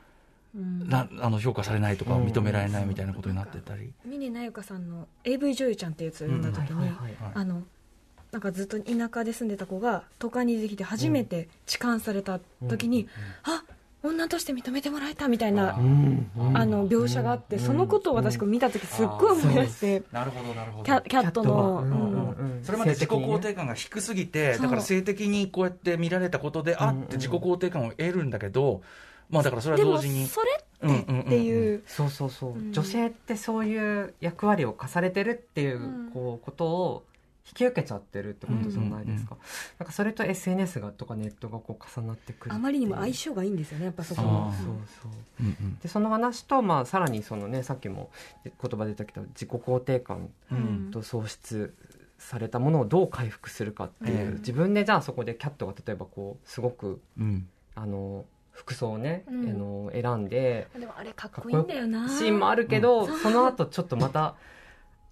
[0.54, 0.88] うん。
[0.88, 3.92] なあの評価されないとかうん認められないみたいなことになってたり。
[4.04, 7.14] 峰那由香さんの AV 女優ちゃんっていうやつを読んだ時に、はいはいはい。
[7.34, 7.62] あの
[8.32, 13.08] なんかずっと田舎で住んでた子が都会に出てきて初めて痴漢された時に、
[13.44, 13.62] あ
[14.02, 21.80] 女として認めてもらえたみたいなあうんうんあの描写があって、そのことを私こう見た時すっごい思い出して、なるほど、なるほキャキャットの、キャットは。
[21.80, 22.64] うんうんうん。
[22.64, 28.82] それまで自己肯定感が低すぎて、だから性的にこうやって見られたことで、あって自己肯定感を得るんだけど、
[29.30, 30.26] まあだからそれでもは同時に。
[30.26, 30.66] それって
[31.20, 32.72] っていう、そうそうそう、うん。
[32.72, 36.10] 女性ってそういう役割を課されてるっていう,、うん。
[36.12, 37.02] こうことを
[37.46, 39.36] 引き受けちゃってるってことじゃないですか,、
[39.78, 44.66] なんかそれと SNS がとかネットがこう重なってくるあまりにも相性性がいいんですよねやっぱそこあのーそう
[45.02, 45.12] そう。
[45.40, 45.78] うんうん。
[45.78, 48.10] でその話と、まあ、さらにそのねさっきも
[48.44, 50.90] 言葉出たけど自己肯定感うん。
[50.90, 51.74] と喪失
[52.18, 54.34] されたものをどう回復するかっていう、うん。
[54.36, 57.48] 自分でじゃあそこでキャットが例えばこうすごくうん。
[57.74, 59.50] あの服装をね、うん。
[59.50, 62.08] あの選んででもあれかっこいいんだよな。
[62.08, 64.34] シーンもあるけど、その後ちょっとまた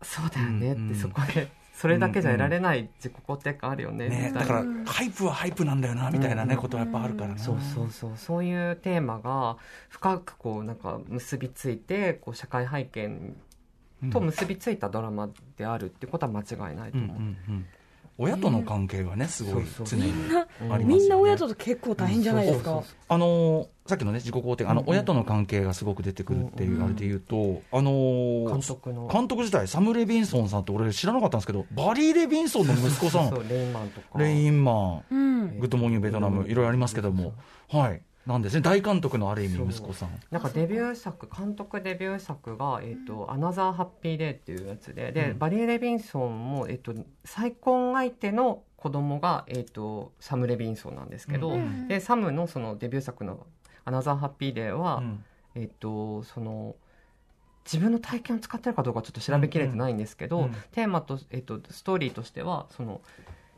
[0.00, 4.40] そうだよねって、そこでそれだけじゃ得られない自己肯定感あるよね、ね、みたいな。
[4.40, 8.12] だから、ハイプはハイプなんだよなみたいなね、うんことはやっぱあるからな、そうそうそう。
[8.16, 9.56] そういうテーマが
[9.88, 13.06] 深くこうなんか結びついてこう社会背景
[14.02, 14.10] うん。
[14.10, 17.00] と結びついたドラマであるってことは間違いないとう。
[17.00, 17.66] んう思う、んうん
[18.16, 20.84] 親との関係がねすごい常にみんなありますよね。
[20.84, 24.92] みんな親と結構大変じゃないですか、あのーさっきのね自己肯定感あの、うんうん。
[24.92, 29.08] 親との関係がすごく出てくるっていううんあれで言うと、あのー監督の。
[29.12, 33.48] 監督自体サム・レビンソンさんって俺知らなかったんですけどバリー・レビンソンの息子さん。
[33.48, 34.18] レインマンとか。
[34.18, 35.02] レインマン。
[35.10, 35.58] うん。
[35.58, 37.34] グッドモーニングベトナムいろいろありますけども。
[37.68, 38.62] はいなんですね。
[38.62, 40.10] 大監督のある意味息子さん。
[40.30, 45.38] なんかデビュー作監督デビュー作が「えーとアナザーハッピーデー」っていうやつでで、うん。
[45.38, 51.86] バリー・レビンソンも、えー、と再婚相手の子供が、えー、とサム・レビンソンなんですけど、うん。
[51.88, 53.46] でサムのそのデビュー作の
[53.84, 55.24] 「アナザー・ハッピーデーは」うん。
[55.54, 56.76] えっとその
[57.64, 60.44] 自分の体験を使ってるかどうかちょっと調べきれてないんですけど、うん。
[60.44, 60.52] うん。
[60.72, 63.00] テーマと、えっと、ストーリーとしてはその、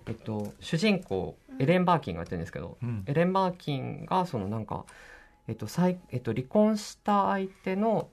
[0.07, 3.05] えっと、主人公エレン・バーキンがやってるんですけど、うん。
[3.07, 4.85] エレン・バーキンがそのなんか、
[5.49, 8.09] えっと再えっと、離婚した相手の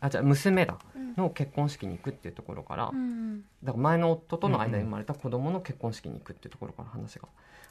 [0.00, 0.78] あじゃあ娘だ
[1.16, 7.28] の結婚式に行くっていうところから、うんだから前の夫との間に生まれた子供の結婚式に行くっていうところから話が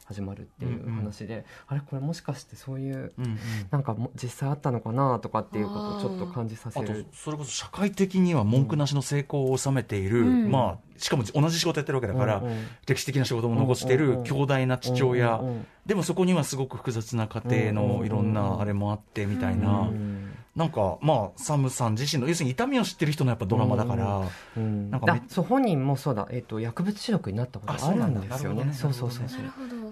[0.08, 3.38] 始まるっていう話で、あれこれもしかしてそういううんうん。
[3.72, 7.06] なんかも実際あったのかなとかっていうことをちょっと感じさせあとる。
[7.12, 10.50] それこそ社会的には文句なしの成功を収めている、うん。
[10.50, 24.24] まあ、しかも同じ仕事やってるわけだから、うんうん歴史的な仕事も残しているうんうんうん強大な父親、うんうんでもそこにはすごく複雑な家庭のいろんなあれもあってみたいな、うんなんかまあサムさん自身の要するに痛みを知ってる人のやっぱドラマだから、
[24.58, 28.66] うんなんかめだそう本人もそうだ、えっと薬物中毒になったことがあるんですよね。
[28.70, 29.42] あそそうそうそうそう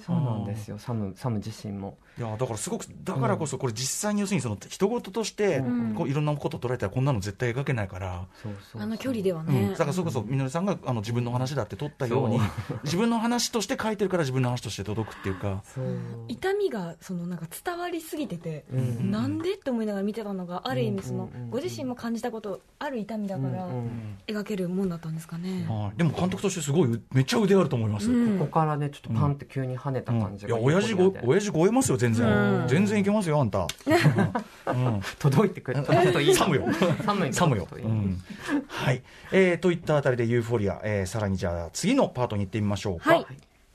[0.01, 0.77] そうなんですよ。
[0.77, 1.97] サムサム自身も。
[2.17, 5.93] いやだからすごくだからこそこれ実際に要するにその人事としてうん。
[5.95, 8.25] こういろんなことを捉えたらこんなの絶対描けないから。
[8.41, 9.47] そうそうあの距離ではうん。
[9.47, 12.39] ねだからそれこそみのりさんがあの自分の話だって取ったように
[12.83, 15.61] 自分の話として書いてるから自分の話として届くっていうか。
[15.65, 15.85] そう。
[16.27, 19.11] 痛みがそのなんか伝わりすぎてて、うん。
[19.11, 21.41] なんでって思いながら見てたのがある意味その、うん。
[21.41, 21.45] うん。
[21.45, 21.49] うん。
[21.51, 23.73] ご自身も感じたことある痛みだからうん。
[23.73, 25.97] うん描けるもんだったんですかね、はい。
[25.97, 28.39] でも監督としてすごいめっちゃ腕あると思います、うん。
[28.39, 32.67] ここからねちょっとパンって急に跳ねた感じが、いや親父ご親父超えますよ全然、うん。
[32.67, 33.67] 全然いけますよあんた、
[34.67, 34.85] うん。
[34.85, 35.01] うん。
[35.19, 36.65] 届いてくれ届くといいサムよ
[37.05, 37.95] サムにサムよ、届くといい。
[37.95, 38.21] うん。
[38.67, 43.11] はい、えーといったあたりでユーフォリア、えーさらにじゃあ次のパートに行ってみましょうか。
[43.11, 43.25] はい。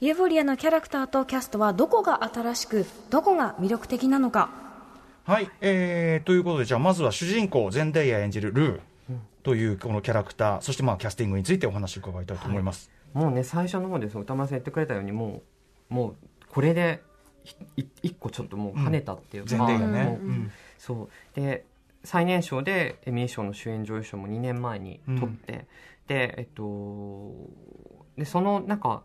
[0.00, 4.50] ユーフォリアのキャラクターとキャストはどこが新しくどこが魅力的なのか。
[5.24, 8.80] はい、えーということでじゃあまずは主人公ゼンデイヤ演じるルー
[9.42, 15.42] というこのキャラクターそしてまあキャスティングについてお話を伺いたいと思います、もうね最初の方で歌丸さん言ってくれたようにもう
[15.90, 16.16] もう
[16.48, 17.02] これで
[17.76, 20.50] い一個ちょっともう跳ねたっていうか、ゼンデイヤね、うん。
[20.78, 21.40] そう。
[21.40, 21.66] で
[22.02, 25.66] 最年少でエミー賞の主演女優賞も2年前に取って、
[26.06, 27.34] でえっと
[28.16, 29.02] でそのなんか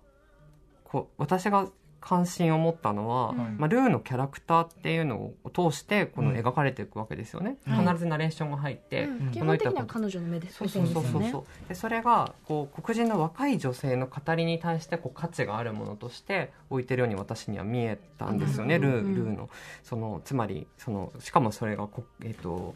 [0.85, 1.67] こう私が
[2.07, 6.35] 関心を持ったのは、うんまあ、ルーのキャラクターっていうのを通してこのうん。
[6.35, 7.87] 描かれていくわけですよね、はい。
[7.87, 9.31] 必ずナレーションが入って、うん。
[9.31, 11.69] 基本的には彼女の目でそうそうそうそうそう。
[11.69, 19.49] でそれがこう黒人の若い女性の語りに対してこう価値があるものとして置いてるように私には見えたんですよね、うんルーうんルーの。
[19.81, 22.75] そのつまりそのしかもそれがこえっ、と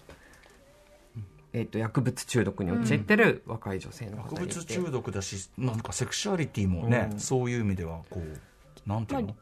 [1.53, 7.19] えっと薬物中毒に陥ってる若い女性の薬方に物中毒だしなんかセクシュアリティもね、うん。
[7.19, 8.39] そういう意味ではこう
[8.85, 9.35] なんていうの、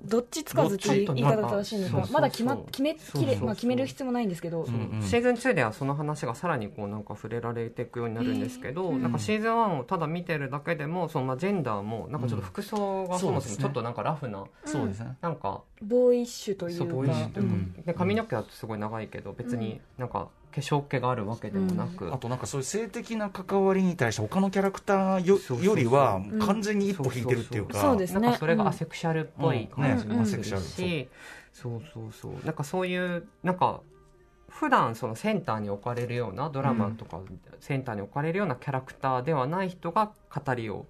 [0.00, 9.02] どっちつかずっていう言い方が正しいのどっちとなんかかまだ決ま決めきれまあ決める必要もないんですけど、シーズン2ではその話がさらにこうなんか触れられていくようになるんですけど、うん。
[9.02, 16.84] なんかシーズン1をただ見てるだけでもそのまあジェンダーもなんかちょっと服装がそもそもちょっとなんかラフな、そうですね、なんかボーイッシュというか。
[16.84, 17.72] そうボーイッシュというか、うん。
[17.84, 25.66] で髪の毛はすごい長いけど別になんか化粧気があるわけでもなく、あとなんかそういう性的な関わりに対して他のキャラクターよそうそうそう。
[25.66, 26.38] よりはん。
[26.38, 31.08] 完全に一歩引いてるっていうか、そうですねなんかそれがアセクシャルっぽい感じもするし、
[31.52, 32.32] そうそうそう。
[32.44, 33.80] なんかそういうなんか
[34.48, 37.20] 普段そのセンターに置かれるようなドラマとか
[37.60, 40.84] センターに置かれるようなキャラクターではない人が語りをうん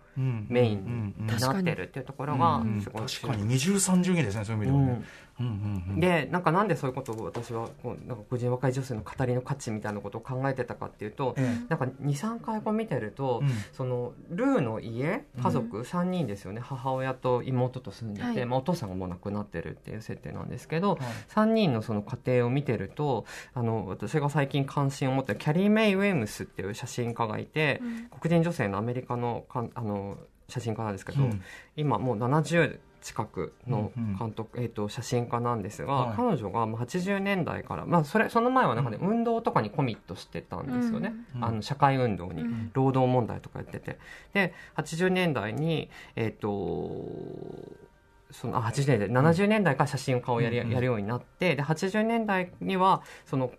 [0.48, 3.44] メインうんうんになってるっていうところがうんすごい確かに。
[3.44, 5.02] 二重三重にですねそういう意味ではね、
[5.40, 5.46] うん。
[5.46, 13.52] うんうんでなんかなんでそういうことを私はこうなんか個人若い女性の語りの価値みたいなことを考えてたかっていうとえなんか23回こう見てると、えうん。
[13.72, 18.46] そのルーの家家族3人ですよね、母親と妹と住んでて、はい。
[18.46, 20.98] まあ、お父さんがもう亡くなってるっていう設定なんですけど、はい。
[21.34, 27.80] 3人のその家庭を見てるとあの私が最近関心を持ったキャリー・メイ・ウェムスっていう写真家がいて、
[28.20, 30.07] 黒人女性のアメリカのかんあの
[30.48, 31.42] 写真家なんですけど、うん。
[31.76, 34.18] 今もう70近くのうんうん。
[34.18, 36.16] 監督、えー、と写真家なんですが、はい。
[36.16, 41.44] 彼女がまあ80年代から、まあ、それその前はなんかね、運動とかにコミットしてたんですよね、うん。
[41.44, 42.70] あの社会運動に、うん。
[42.72, 43.98] 労働問題とかやってて。
[44.32, 46.48] で80年代にえっ、と
[48.30, 50.72] そのあ80年代70年代から写真家をやり、うんうん。
[50.72, 53.52] やるようになってで80年代にはその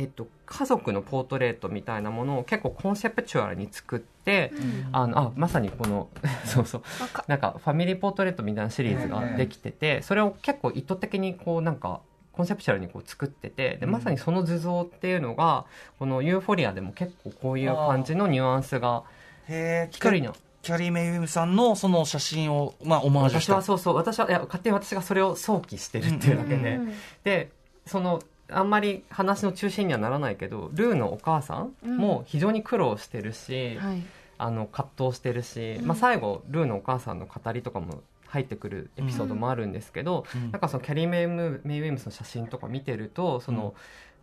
[0.00, 4.50] えっと、家族のポートレートみたいなものを結構コンセプチュアルに作って、
[4.92, 6.08] あのあまさにこの
[6.46, 6.82] そうそう。
[7.26, 12.00] なんかファミリーポートレートみたいなシリーズができててそれを結構意図的にこうなんか
[12.32, 15.66] コンセプチュアルにこう作っててでまさにその図像っていうのが
[15.98, 19.02] このユーフォリアでも結構こういう感じのニュアンスが
[19.48, 20.34] へえ一人の。
[20.62, 23.54] キャリー・メイウェムさんのその写真を、まあ、オマージュした。
[23.54, 23.94] 私はそうそう。
[23.96, 26.92] 私はいや勝手に私がそれを想起してるっていうだけで、うん。
[27.24, 27.50] で
[27.86, 34.02] そのあんまり話の中心にはならないけどルーのお母さんも非常に苦労してるし、はい。
[34.42, 40.50] あの葛藤してるし、まあ、最後ルーのお母さんの語りとかも入ってくるエピソードもあるんですけど、うん。
[40.50, 43.74] なんかそのキャリー・メイムメイウェムスの写真とか見てるとその,、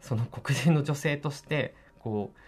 [0.01, 2.39] その黒人の女性としてこう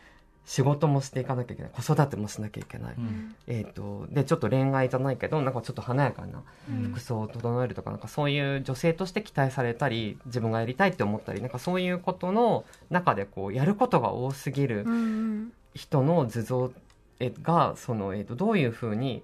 [0.49, 1.71] 仕事もしていかなきゃいけない。
[1.71, 3.35] 子育てもしなきゃいけない、うん。
[3.45, 6.83] えー、とでちょっと恋愛じゃないけどなんかちょっと華やかなうん。
[6.85, 15.51] 服装を整えるとかなんかそういう女性として期待されたり自分がやりたいって思ったりなんかそういうことの中でこうやることが多すぎるうんうん。
[15.75, 16.71] 人の図像
[17.19, 19.21] えがその、えー、とどういうふうに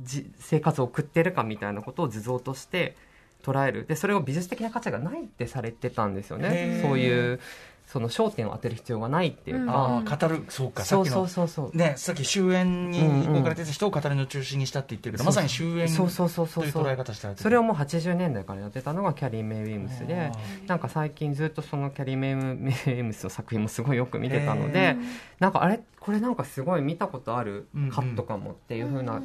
[0.00, 2.94] じ生活を送ってるかみたいなことを図像として
[3.42, 3.84] 捉える。
[3.88, 6.82] でそれを美術的な価値がないってされてたんですよへねー。
[6.82, 7.40] そういう
[7.92, 10.44] その焦点を当てる必要がないっていうか、ああ語る。
[10.48, 11.28] そうかさそうそうっきの。
[11.28, 16.82] そうそうねさっき終焉に置かれてた人を語りの中心にしたって言ってるけど、まさに終焉そうそうそうとそうそう。
[16.84, 20.32] いう捉え方してあるそれをもう80年代からやってたのがキャリー・メイ・ウィムスで
[20.66, 24.96] なんか最近ずっとそのキャリー・メイ・ウィムスの作品もすごいよく見てたのへで
[25.38, 29.22] なんかあれこれなんかすごい見たことあるカットかもっていう風な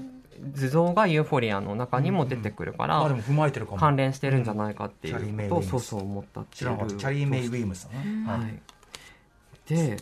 [0.54, 3.78] 図像がユーフォリアの中にも出てくるからあでも踏まえてるかも。
[3.78, 6.72] 関連してるんじゃないかっていうことそうそう思ったっていう。
[6.72, 7.88] なかったキャリー・メイ・ウィームス
[8.26, 8.50] ははい。
[8.52, 8.60] い。
[9.68, 9.98] で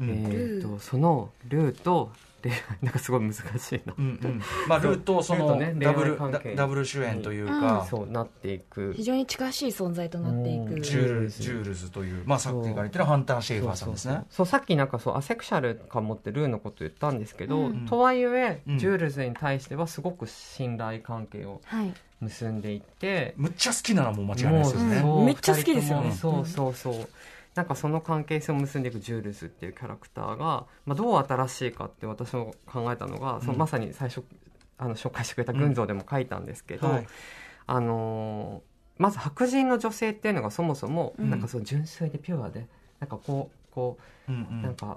[0.00, 0.08] うん。
[0.08, 2.10] えーとそのルーと
[2.48, 3.94] 恋愛 なんかすごい難しいな。
[3.96, 4.40] うんうん。
[4.68, 6.54] まあ、ルーとそのダブル、ダ恋愛関係。
[6.54, 7.60] ダブル主演といううん。
[7.60, 8.92] か、そうなっていく。
[8.96, 10.74] 非常に近しい存在となっていうん。
[10.74, 14.14] くジュールジュールズという、まあ、さっきから言ってるハンター・シェイファーさんですね。
[14.14, 14.46] そうそうそう。
[14.46, 17.86] さっきなんかそうアセクシャルかもってルーのこと言ったんですけど、うん。
[17.86, 18.78] とはいえ、うん。
[18.78, 21.92] ジュールズに対してはすごく信頼関係をはい。
[22.20, 25.00] 結んでいってむっちゃ好きなのはもう間違いないですよね。
[25.02, 26.12] そうめっちゃ好きですよね。
[26.12, 27.08] そうそうそう
[27.56, 34.22] なんかその関係性を結んでいくジュールズっていうキャラクターが、まあ、どう新しいかって私も考えたのが、そのうんまさに最初
[34.78, 37.06] あの紹介してくれた群像でも書いたんですけど、はい。
[37.66, 41.28] あのーまず白人の女性っていうのがそもそもうん。
[41.30, 42.66] なんかそう純粋でピュアで
[43.00, 44.62] なんかこうこうんうんうなん。
[44.62, 44.96] な存在。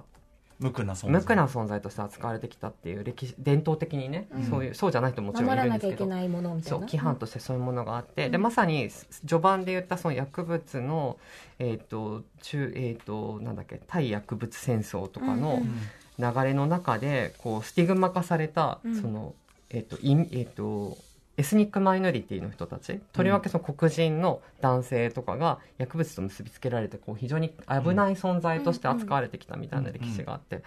[0.60, 1.80] 無垢な存在。
[1.80, 4.44] として扱われてきたっていう歴史伝統的にね、うん。
[4.44, 5.88] そういうそうじゃない人ももちろんいるんですけど。
[5.90, 6.78] なきゃいけないものみたいうな。
[6.78, 8.32] そ規範としてそういうものがあって、うん。
[8.32, 8.90] でまさに
[9.26, 11.16] 序盤で言ったその薬物の、
[11.58, 15.80] えーと中えー、となんだっけ対薬物戦争とかうんのうん。
[16.18, 19.00] 流れの中でこうスティグマ化された、うん。
[19.00, 19.34] その
[19.70, 20.98] えーとインえー、と
[21.40, 30.62] エスニックマイノリティの人たちとりわけその黒人の男性とかが薬物と結びつけられてこう非常に危ない存在として扱われてきたみたいな歴史があって、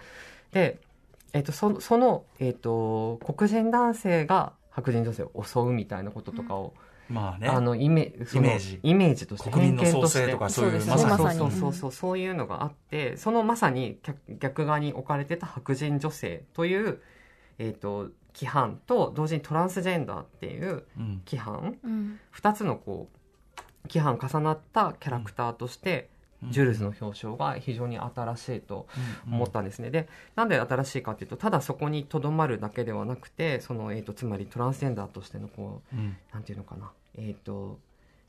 [0.50, 0.80] で、
[1.32, 6.74] えー、とそその、えー、と黒人男性が白人女性を襲うみたいなこととかを、
[7.08, 7.46] まあね。
[7.46, 8.80] あのイメイメージ。
[8.82, 10.18] イメージとして国民の偏見として。
[10.18, 11.08] 創生とかそういうそうそう。
[11.08, 12.18] そうそうそう。
[12.18, 17.00] いうのがあってそのまさに逆逆側に置かれてた白人女性という、
[17.60, 21.22] えー、と規範と同時にトランスジェンダーっていううん。
[21.24, 21.76] 規範。
[21.82, 22.20] うん。
[22.34, 26.10] 2つのこう規範重なったキャラクターとして、
[26.50, 28.86] ジュールズの表彰が非常に新しいと
[29.26, 36.16] 思ったんですね、でなんで新しいかっていうとただそこにとどまるだけではなくてその、えー、とつまりトランスジェンダーとしてのこううん。
[36.32, 37.78] なんていうのかな、えー、と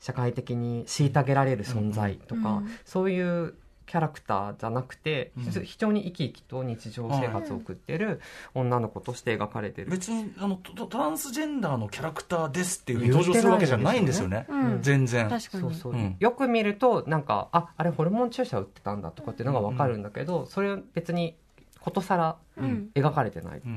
[0.00, 2.70] 社会的に虐げられる存在とか、うん。
[2.84, 3.54] そういう
[3.86, 5.42] キャラクターじゃなくて、うん。
[5.44, 7.96] 非非常に生き生きと日常生活を送ってい。
[7.98, 8.20] る
[8.54, 14.46] 女の子として描かれてる、別にあのトトランスジェンダーのキャラクターですっていうふうに登場するわけじゃないんですよね。
[14.48, 14.82] うん。
[14.82, 15.28] 全然。
[15.28, 15.62] 確かに。
[15.62, 16.16] そうそう、うん。
[16.18, 21.36] よく見るとなんかああれホルモン注射打ってたんだとかっていうのが分かるんだけど、それを別に
[21.80, 22.90] ことさらうん。
[22.94, 23.72] 描かれてない、うん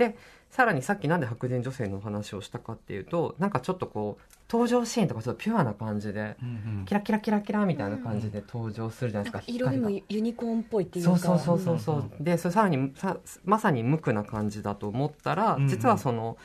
[0.00, 0.14] うん。
[0.50, 6.84] さらにさっきなんで白人女性の話をしたかっていうとなんかちょっとこう登場シーンとかちょっとピュアな感じでうんうん。
[6.84, 11.16] キラキラキラキラみたいな感じで登場するじゃないですか、なんか色味もユニコーンっぽいっていうか。
[11.16, 15.68] そうそうそうそうそう、うんでそれさらにさまさに無垢な感じだと思ったら、うんうん。
[15.68, 16.36] 実はその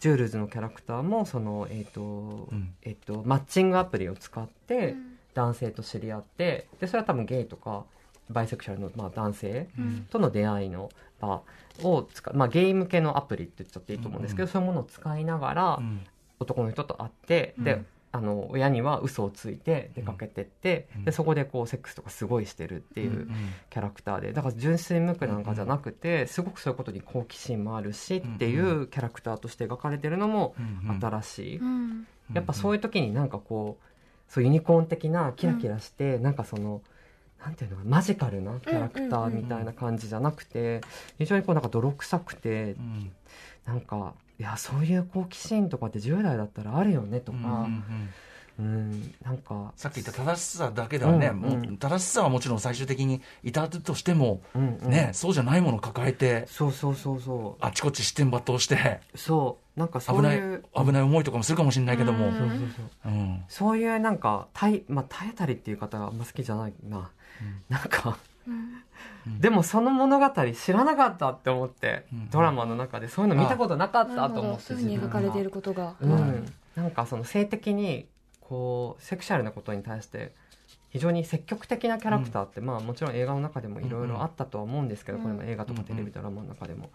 [0.00, 2.74] ジュールズのキャラクターもその、えーとうん。
[2.82, 4.94] えっとマッチングアプリを使って
[5.34, 7.84] 男性と知り合ってでそれは多分ゲイとか
[8.30, 10.06] バイセクシャルの、まあ、男性うん。
[10.08, 10.88] との出会いの
[11.20, 11.42] 場
[11.82, 14.48] を使う、まあ、ゲイ向けのアプリって言っちゃっていいと思うんですけど、うん。
[14.50, 16.00] そういうものを使いながら、うん
[16.40, 17.86] 男の人と会って、でうん。
[18.16, 21.04] あの親には嘘をついて出かけてって、うん。
[21.04, 23.28] でそこでこうセックスとかすごいしてるっていう
[23.70, 30.54] キャラクターでだから純粋無垢なんかじゃなくて、すごくそういうことに好奇心もあるしっていうキャラクターとして描かれてるのも
[31.00, 32.06] 新しい、うん。
[32.32, 36.82] やっぱそういう時になんかこうそうユニコーン的なキラキラして、なんかその
[37.44, 40.82] なんていうのマジカルなキャラクターみたいな感じじゃなくて
[41.18, 43.12] 非常にこうなんか泥臭くてうん。
[43.66, 47.84] なんかいやそういう好奇心とかって10代だったらあるよねとうんうんうかん。
[48.56, 49.72] うんなんか。
[49.76, 54.90] さっき言った正しさだけではね、うんもう正しさはもちろん最終的に至るとしても、うんうん。
[54.90, 59.00] ね、そうじゃないものを抱えてそうそうそうそあちこち視点抜刀して。
[59.14, 59.80] うそう。
[59.80, 63.44] なんかそう危ないいう危ない思いとかもするかもしれないけども、うんそうそうそううん。
[63.48, 67.10] そういうなんか耐,、まあ、耐えたりっていう方があんま好きじゃないな、
[67.68, 68.14] なんかうん
[69.40, 72.30] でもその物語知らなかったって思って、うん。
[72.30, 76.12] ドラマの中でそういうの見たことなかっなたと思ってそういうふうに描かれていることが、うん。
[76.12, 76.42] はい
[76.74, 78.08] なんかその性的に
[78.40, 80.32] こうセクシャルなことに対して
[80.90, 85.24] 非常に積極的なキャラクターって、まあもちろん映画の中でもいろいろあったとは思うんですけど、うん。
[85.24, 86.90] これも映画とかテレビドラマの中でも、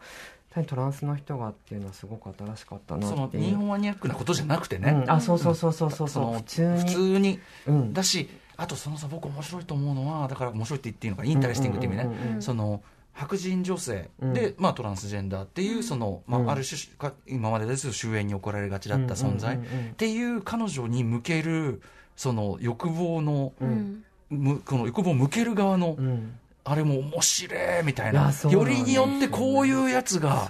[0.51, 3.43] 単にトランスの人がっていうのはすごく新しかったなそのっていう。
[3.43, 5.11] 日本マニアックなことじゃなくてね、うん。
[5.11, 6.07] あそうそうそうそうそう。
[6.07, 6.79] そうその普通に。
[6.79, 7.39] 普通に。
[7.67, 7.93] うん。
[7.93, 8.29] だし
[8.59, 12.83] あとそのさ僕面白いと思うのはだから面白いって言っていいのか interesting っていう意味ね、その
[13.13, 14.09] 白人女性。
[14.21, 14.33] うん。
[14.33, 16.49] で、まあ、トランスジェンダーっていうその、まうん。
[16.49, 19.59] あ、ある種か今までですと周縁に置かれがちだった存在、っ
[19.97, 21.81] ていう彼女に向ける
[22.15, 24.03] その欲望の、うん。
[24.29, 26.39] むこの欲望を向ける側の、うん
[26.69, 30.47] あれも面白いみたいいなよりによってこういうやつが。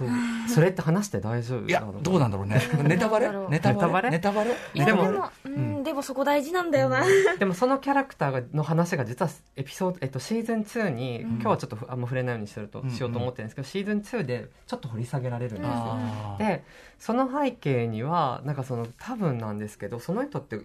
[0.52, 2.60] それって話して大丈夫いやどうなんだろうね。
[2.82, 3.30] ネタバレ？
[3.48, 4.10] ネタバレ？
[4.10, 4.50] ネネタバレ？
[4.74, 7.04] ででももうんでもそこ大事なんだよな、
[7.38, 11.30] でもそのキャラクターがの話が実はエピソード、えっと、シーズン2に、うん。
[11.34, 12.90] 今日はちょっとあんま触れないようにすると、うん。
[12.90, 15.98] しようと思ってるんですけどシーズン2でちょっと掘り下げられるんですよ、
[16.38, 16.64] で
[16.98, 20.60] その背景にはなんかその多分なんですけどその人って、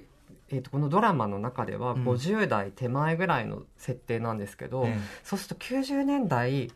[0.56, 2.03] えっとこのドラマの中ではうん。
[2.06, 6.72] 50代手前ぐらいの設定なんですけど、えそうすると90年代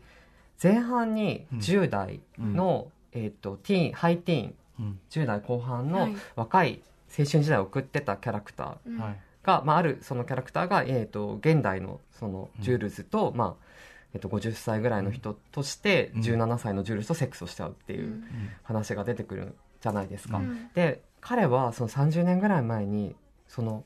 [0.62, 5.00] 前半に10代の、えっとティーンハイティーンえうん。
[5.10, 6.16] 10代後半のはい。
[6.36, 6.82] 若い
[7.18, 8.98] 青春時代を送ってたキャラクターうん。
[8.98, 9.16] はい。
[9.42, 13.64] が、まあ、あるそのキャラクターが、えー、と現代のそのジュールズと、まあ
[14.12, 16.20] えー、と50歳ぐらいの人としてうん。
[16.22, 18.24] 17歳のジュールズとセックスをしちゃうっていううん。
[18.62, 20.38] 話が出てくるじゃないですか。
[20.38, 20.68] うん。
[20.74, 23.14] で彼はその30年ぐらい前に
[23.50, 23.84] その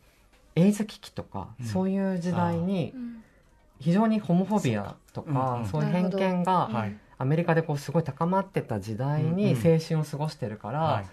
[0.55, 1.67] エイズ危機とか、うん。
[1.67, 3.25] そういう時代にうん。
[3.81, 6.97] 非常にホモフォビアとかうんそういう偏見がはい。
[7.17, 9.73] アメリカでこうすごい高まってた時代にうんうん。
[9.73, 11.07] 青春を過ごしてるから、はい。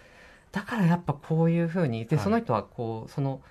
[0.52, 2.24] だからやっぱこういうふうにで、はい。
[2.24, 3.41] その人はこうその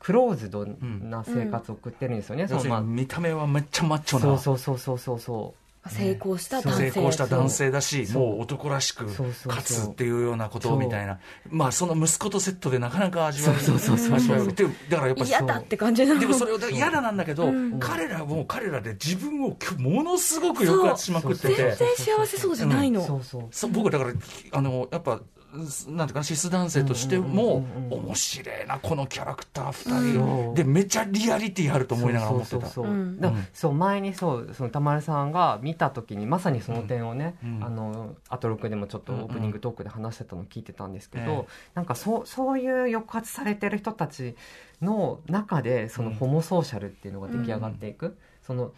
[0.00, 4.38] クローズドな生活を送ってるんですよね、要するそのまに見た目はめっちゃマッチョあ、な。
[4.38, 5.20] そうそうそうそうそう。
[5.20, 5.54] そ
[5.90, 6.90] 成功した男性。
[6.90, 11.18] 成功した男性だしもう男らしく勝つっていうようなことみたいな。
[11.48, 16.20] まあその息子とセットでなかなか味わえるそうそうそうそう味わえるでだからやっぱり嫌だって感じなの。
[16.20, 17.78] でもそれ嫌だなんだけど、うん。
[17.80, 21.54] 彼らも彼らで自分をものすごく抑圧しまくってて。
[21.54, 24.12] 全然幸せそうじゃないの、うそうそうそう僕だから
[24.52, 25.20] あのやっぱ
[25.50, 28.04] なんていうかなシス男性としてもうんうんうんうん。
[28.06, 32.70] 面白いなこのキャラクターうん2人でめちゃリアリティあると思いながら思ってたそう。
[32.70, 33.20] そうそううん。
[33.20, 37.64] だからそう前にそうその田丸さんが見た時にまさにその点をね、うん。
[37.64, 44.36] あのアトロクでもちょっとオープニングトークで話してたの聞いてたんですけど、ええなんかそうそういう抑圧されてる人たち
[44.82, 46.14] の中でそのうん。
[46.14, 48.72] ホモソーシャルっていうのが出来上がっていく、その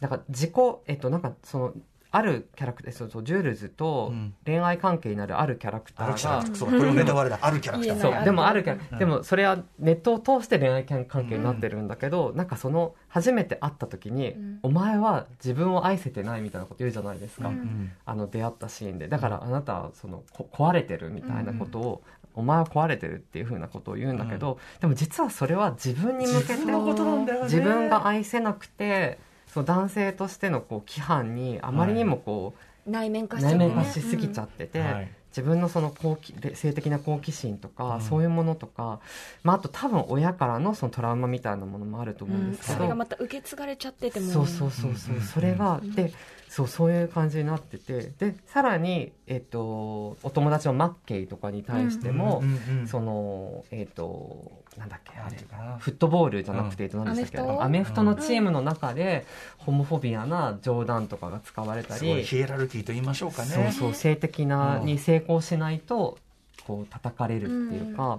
[0.00, 0.52] なんか自己
[0.86, 1.74] えっとなんかその
[2.16, 4.34] あるキャラクターそうそうジュールズとうん。
[4.44, 7.38] 恋愛関係になるあるキャラクタあるキャラーがクターそうこれもネタバレだ。
[7.40, 8.00] あるキャラクター。
[8.00, 8.24] そう。
[8.24, 8.98] でもあるけど、うん。
[8.98, 14.58] でもそれはネットを通して恋愛関係になってるんだけど、なんかその初めて会った時に、うん。
[14.62, 17.54] お前は自分を愛せてないみたいなこと言うじゃないですか、うん。
[17.54, 19.08] うんあの出会ったシーンで。
[19.08, 22.02] だからあなたはそのこ壊れてるみたいなことを、
[22.34, 27.44] お前は壊れてるっていうふうなことを言うんだけど、でも実はそれは自分に向けて自分のことなんだよね。
[27.44, 29.18] 自分が愛せなくて
[29.56, 32.54] そう男性としてのこう規範にあまりにもこ
[32.86, 38.00] う、内面化し内面化しすぎちゃってて、はい自分のその好奇で性的な好奇心とか、うん。
[38.00, 39.00] そういうものとか、
[39.42, 44.32] まあ、あと多分親からのそのトラウマみたいなものもあると思うんですけど、それがまた受け継がれちゃってても。
[44.32, 45.20] そうそうそうそう、うん。
[45.20, 45.92] それが、うん。
[45.92, 46.10] で
[46.48, 55.36] そうそういう感じになっててでさらに、えっと、お友達のマッケイとかに対しても、うんうんうんそのえっとなんだっけあれ。
[55.78, 57.62] フットボールじゃなくて、えっと何でしたっけアメフト？
[57.62, 59.24] アメフトのチームの中で、
[59.56, 63.48] ホモフォビアな冗談とかが使われたすごいり、ヒエラルキーと言いましょうかね。
[63.48, 66.18] そうそう性的なうんに成功しないと
[66.66, 68.18] こう叩かれるっていうか、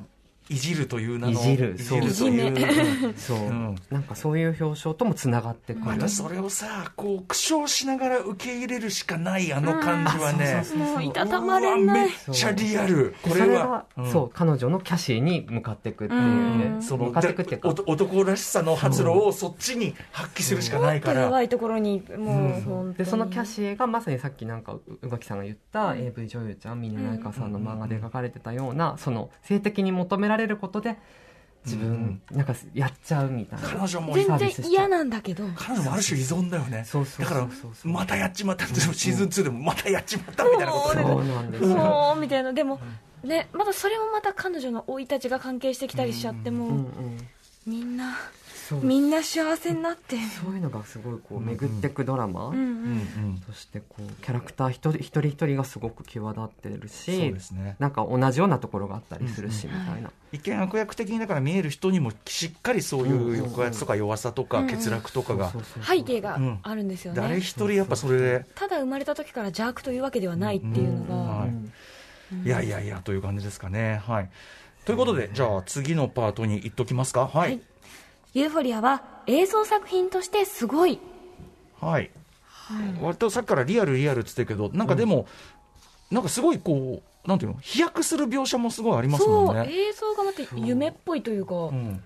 [0.49, 1.75] いじるという名のいじる。
[1.75, 3.13] いじるという。
[3.17, 3.49] そう、う。
[3.51, 3.75] ん。
[3.89, 10.63] なんかそういう表彰ともつながってくる、またそれをさこう苦笑しながら受け入れるしかないあの感じはね。
[10.63, 10.93] そうそうそう。
[10.95, 11.03] もう。
[11.03, 13.15] いたたまれなうわめいっちゃリアル。
[13.23, 14.29] こそれれはが、そう。
[14.33, 16.81] 彼女のキャシーに向かっていくっていうね、うん。
[16.81, 17.69] その向かっていくっていうか。
[17.85, 21.21] 男らしさの発露をそっちに発揮するしかないから。
[21.23, 25.37] 弱いところにもう本当にでそのキャシーがまさにさっきなんかう宇垣さん。
[25.37, 29.91] が言った AV 女優ちゃん峰内香さんの漫画で描かれてたようなその性的に。
[29.97, 30.97] 求められることで
[31.65, 33.67] 自分なんかやっちゃうみたいな。
[33.67, 35.43] 彼女も全然嫌なんだけど。
[35.55, 36.85] 彼女もある種依存だよね。
[36.85, 37.47] そうそうそうだか
[37.85, 41.69] らまたやっちまったでもシーズン2でもまたやっちまったみたいなことでそうなんですよ。
[41.69, 42.53] もうみたいな。
[42.53, 42.79] でも
[43.23, 47.17] ねまだそれもまた彼女の生い立ちが関係してきたりしちゃっても、うんうん。
[47.65, 48.15] みんな
[48.75, 50.17] みんな幸せになって。
[50.43, 57.75] そういうのがすごいこう巡ってくドラマ、うんそしてこうキャラクター一人一人一人がすごく際立ってるそうしですね。
[57.79, 64.67] なんか同じようなところがあったりするし、うんみたいな、一見悪役的にだから見える人にもしっかりそういう抑圧とか弱さとかうん。
[64.67, 65.51] 欠落とかが。
[65.81, 68.45] 背景があるんですよね、誰一人やっぱそれで。
[68.55, 72.45] ただ生まれた時から邪悪というわけではないっていうのが、うんはい。
[72.45, 74.01] いやいやいやという感じですかね。
[74.05, 74.29] はい。
[74.85, 77.27] ということでじゃあ次のパートに行っときますか。
[77.27, 77.49] はい。
[77.51, 77.61] はい
[78.33, 80.99] ユーフォリアは映像作品としてすごい。
[81.79, 82.11] はい、
[83.01, 85.27] 割とさっきからリアルリアルっつってるけどなんかでも、
[86.11, 87.57] なんかすごいこうなんていうの？
[87.61, 89.55] 飛躍する描写もすごいありますもそう。
[89.55, 92.01] んね映像がまた夢っぽいというか、うん。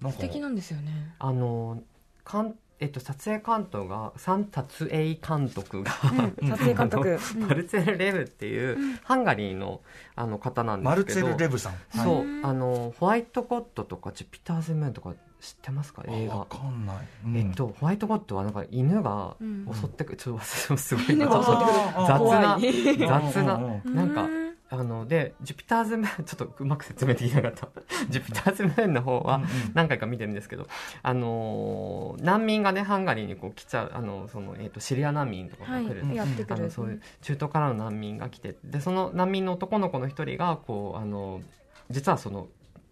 [0.00, 0.18] なんか。
[0.18, 1.14] 素敵なんですよね。
[1.18, 1.82] あの
[2.24, 5.92] かんえっと、撮影監督がサン撮影監督が、
[6.40, 6.48] うん。
[6.50, 7.18] 撮影監督。
[7.38, 9.80] マルツェル・レブっていう、ハンガリーの
[10.14, 11.28] あの方なんマルツですけど。
[11.30, 11.72] ェル・レブさん。
[11.96, 16.02] そう、うんあのホワイトゴッドとかジュピターズ・ムーンとか知ってますか？
[16.08, 17.36] 映わ画かんない、うん。
[17.36, 19.68] えっと、ホワイトゴッドはなんか犬がうん。
[19.72, 20.94] 襲ってくる、ちょっと忘れす。
[20.96, 21.04] ごい。
[21.10, 21.44] 犬が。
[21.44, 22.98] 襲ってくる雑怖ない。
[22.98, 24.48] 雑な、うんうんなんかうん。
[24.70, 27.68] あのでジュピターズムーン ちょっとうまく説明できなかった。
[28.10, 29.48] ジュピターズムーンの方はうんうん。
[29.72, 30.66] 何回か見てるんですけど、
[31.02, 36.54] あのー難民がねハンガリーにこう来ちゃうあのその、えー、とシリア難民とかはが来る、いやってくる。
[36.56, 41.40] あのそういう中東からの難民が来てでその難民の男の子の一人がこうあの
[41.88, 42.48] 実はその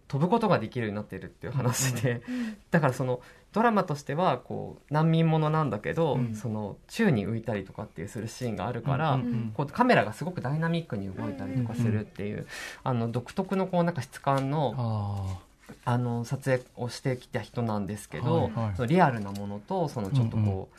[0.07, 2.21] 飛ぶことができるようになっているっていう話で、
[2.71, 3.21] だからその
[3.53, 6.35] ドラマとしてはこう難民ものなんだけど、うん。
[6.35, 12.45] その宙に浮いたりとかっていうするシーンがあるから、うんうんこうカメラがすごくダイナミックに動いたりとかするっていう、
[12.83, 18.75] あの独特のこうなんか質感のああの撮影をしてきた人なんですけど、はいはい。
[18.75, 20.77] そのリアルなものとそのちょっとこう、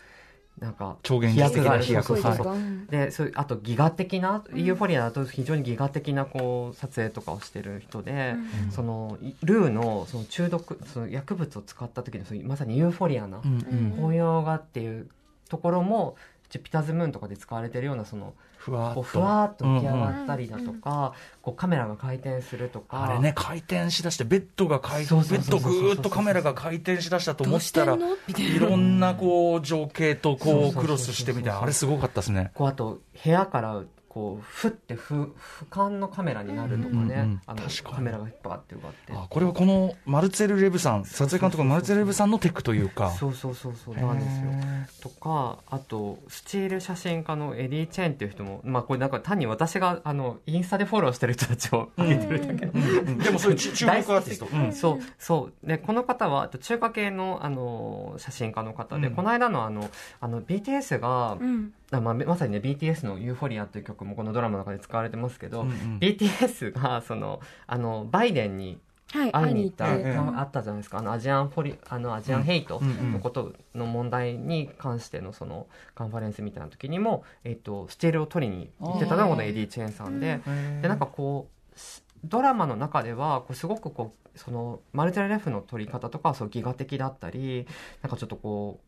[0.60, 2.86] なんか超現飛躍がある飛躍そうそうそうそういう。
[2.88, 8.34] でそういうあとギガ的な、ユーフォリアだと非常にギガ的なこう撮影とかをしてる人で、
[8.64, 8.72] うん。
[8.72, 13.54] そのいルーのその中毒その薬物を使った時のそのまさにユーフォリアなーうん。
[13.54, 13.92] うん。
[13.92, 15.08] 紅葉画っていう
[15.48, 16.16] ところも
[16.48, 23.04] ジュピターズムーンとかで使われてるようなそのふわっふわっと浮き上がったりだとか、こうカメラが回転するとか。
[23.04, 32.50] あれね回転しだしてベッドが回そうベッドぐーっとカメラが回転しだしたとど思ったらいいろんなこう情景とこうクロスしてみたいなあれすごかったですね。
[32.54, 37.40] こうあと部屋からこうふってふ俯瞰のカメラになるとかね、うんうんうん。
[37.46, 43.10] あのカメラがバーって動ってあこれはこのマルツェル・レブさん撮影監督のマルツェル・レブさんのテクというか。
[43.10, 45.10] そうそうそうそうなんですよ。
[45.12, 52.66] とかあとスチール写真家のエディ・チェーンっていう人もまあこれなんか単に私があのインスタでフォローしてる人たちを挙げてるだけ。
[52.66, 53.18] ど、うんうん。
[53.18, 54.48] でもそういう注 注目アーティスト。
[54.50, 54.72] うん。
[54.72, 55.66] そうそう。
[55.66, 59.14] でこの方は中華系のあの写真家の方で、うん。
[59.14, 59.90] この間のあの
[60.20, 65.98] あの BTS が、うんあまあ、まさにね BTS の「ユーフォリア」という曲もこのドラマの中で使われてますけど、うんうん。
[65.98, 68.78] BTS がそのあのバイデンに
[69.12, 70.98] はい会いに行った、会いあったじゃないですか。
[70.98, 80.40] あのアジアンフォリあのアジアンヘイトのことの問題に関してのそのカンファレンスみたいな時にも、えっとスチールを取りに行ってたのがこのエディ・チェーンさんで、
[80.82, 87.66] でなんかこうしドラマの中ではこうすごくこうそのマルテレレフの撮り方とかはそうギガ的だったり
[88.02, 88.87] なんかちょっとこう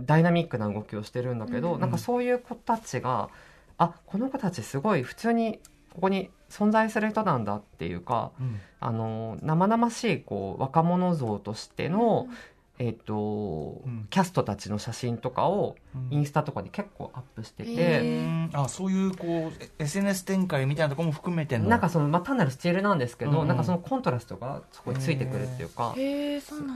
[0.00, 3.30] ダイナミックな動きをしてるんだけど、うんなんかそういう子たちが
[3.78, 5.60] あこの子たちすごい普通に
[5.94, 8.60] ここに存在する人なんだっていうかうん。
[8.80, 12.28] あの生々しいこう若者像としての、
[12.78, 14.06] えっとうん。
[14.08, 16.18] キャストたちの写真とかをうん。
[16.18, 18.48] インスタとかに結構アップしてて。
[18.52, 21.68] あそういうこう SNS 展開みたいなところも含めての。
[21.68, 23.48] なんかその、まあ、単なるスチールなんですけど、うんうん。
[23.48, 25.94] なんかそのコントラストがそこについてくるっていうか、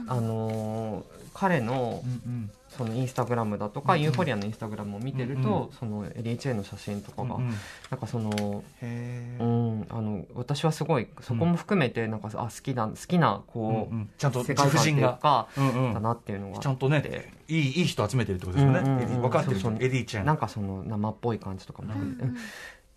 [0.07, 1.03] あのー
[1.33, 7.49] 彼のうんうんそのインスタグラムだとか、うんユーフォリアのインスタグラムを見てると、うんうそのエディ・チェンの写真とかが、うんうん。
[7.89, 14.09] なんかその、うん、あの私はすごいそこも含めてなんか、あ好きな好きなこう、うんうん。
[14.17, 16.59] ちゃんと世界観っていうか、だなっていうのが。
[16.59, 19.03] ちゃんとねいいいい人集めてるってことですよね、うんうんうん。
[19.03, 19.69] エディ分かってる人。
[19.69, 19.85] そうそう。
[19.85, 20.25] エディちゃん。
[20.25, 21.93] なんかその生っぽい感じとかも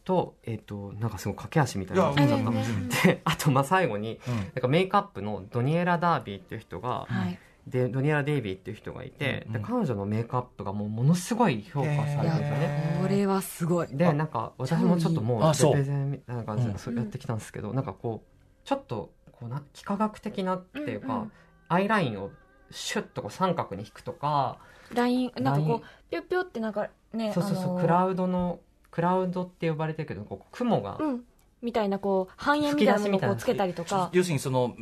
[0.05, 2.13] と,、えっとなんかすごい駆け足みたいな。
[2.15, 4.37] 感じだったであとまあ最後にうん。
[4.37, 9.63] なんかメイクアップのドニエラ・デイヴィーっていう人が、はいでドニエラ・デイビーっていう人がいて、うんうん。
[9.63, 12.99] で彼女のメイクアップがもうものすごい評価されてるんですよね。
[13.03, 13.89] これはすごい。
[13.91, 15.73] でなんか私もちょっともうあそう。
[15.73, 16.73] レペゼンみたいな感じうん。
[16.73, 21.33] でそうやってきたんですけど、なんかこうちょっとこうな幾何学的なっていうか、うんうん。
[21.69, 22.31] アイラインを
[22.71, 24.59] シュッとこう三角に引くとか、
[24.95, 27.81] ラインなんかこうピョッピョってなんかねそうそうそう、あのー。
[27.81, 28.61] クラウドの
[28.93, 31.25] クラウドって呼ばれてるけどこう雲が、うん
[31.63, 34.11] みたいなこう半円みたいなものをこうつけたりとか。
[34.13, 34.75] 要するにその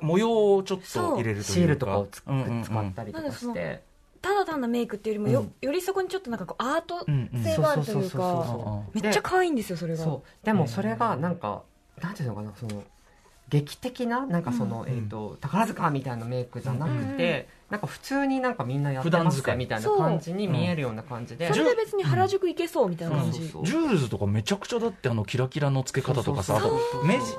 [0.00, 1.52] 模様をちょっと入れるというか。
[1.52, 2.64] シールとかをつくうんうんうん。
[2.64, 3.82] 使ったりとかして、
[4.20, 5.54] ただ単なメイクっていうよりもよ,、うん。
[5.60, 7.04] よりそこにちょっとなんかこうアート
[7.42, 11.62] 性があるというかそめっちゃ可愛いんですよそれがそうでもそれがなんか
[12.00, 12.84] なんていうのかなその
[13.48, 19.56] 劇的ななんかその、えー、と宝塚みたいなメイクじゃなくて、なんか普通になんかみんなやってます普段使い。
[19.56, 26.60] みたいな感じに見えるような感じで、それで別に原宿行けそうみたいな感じ、そうそうジュールズとかめちゃくちゃだってあのキラキラの付け方とかさ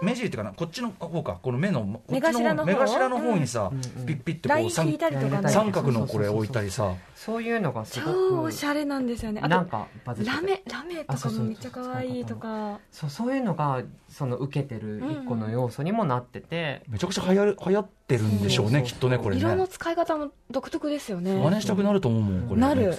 [0.02, 1.38] 目尻っていうかなこっちの方か。
[1.44, 5.50] この目のこっち目頭の方目頭の方にさ、うんうんピッピッてこう引いたりとかね。
[5.50, 6.96] 三角のこれ置いたりさ。
[7.16, 9.42] そういうのがすごく超おしゃれなんですよね。
[9.44, 12.80] あとなんかラメラメとかもめっちゃ可愛いとか。
[12.92, 13.34] そうそう。
[13.34, 19.42] いうのがその受けてる一個の要素にもなってて、めちゃくちゃ流行る流行ってるんでしょうね、きっとねこれね。
[19.42, 21.36] 色の使い方も独特ですよね。
[21.36, 22.62] 真似したくなると思うもんこれ。
[22.62, 22.96] なる。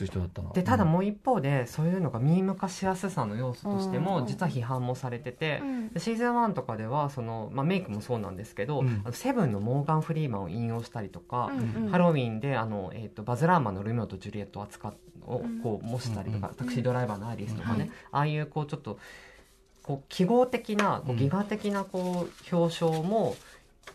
[0.54, 4.04] でただもう一方でそういうのがミーム化しやすさの要素としてうん。
[4.04, 5.88] も実は批判もされてて、うん。
[5.90, 11.88] でシーズン1とかではその、まあ、メイクもそうなんですけど、セブンのモーガン・フリーマンを引用したりとか、うんうん。
[11.90, 14.94] ハロウィンであの、えー、とバズ・ラーマンの「ルミオとジュリエット」を扱っ
[15.26, 18.18] をうんこう模したりとか、うんタクシードライバーのアイリスとかね、うん。
[18.18, 18.98] ああいうこうちょっと
[19.82, 21.18] こう記号的なこううん。
[21.18, 23.36] ギガ的なこう表彰も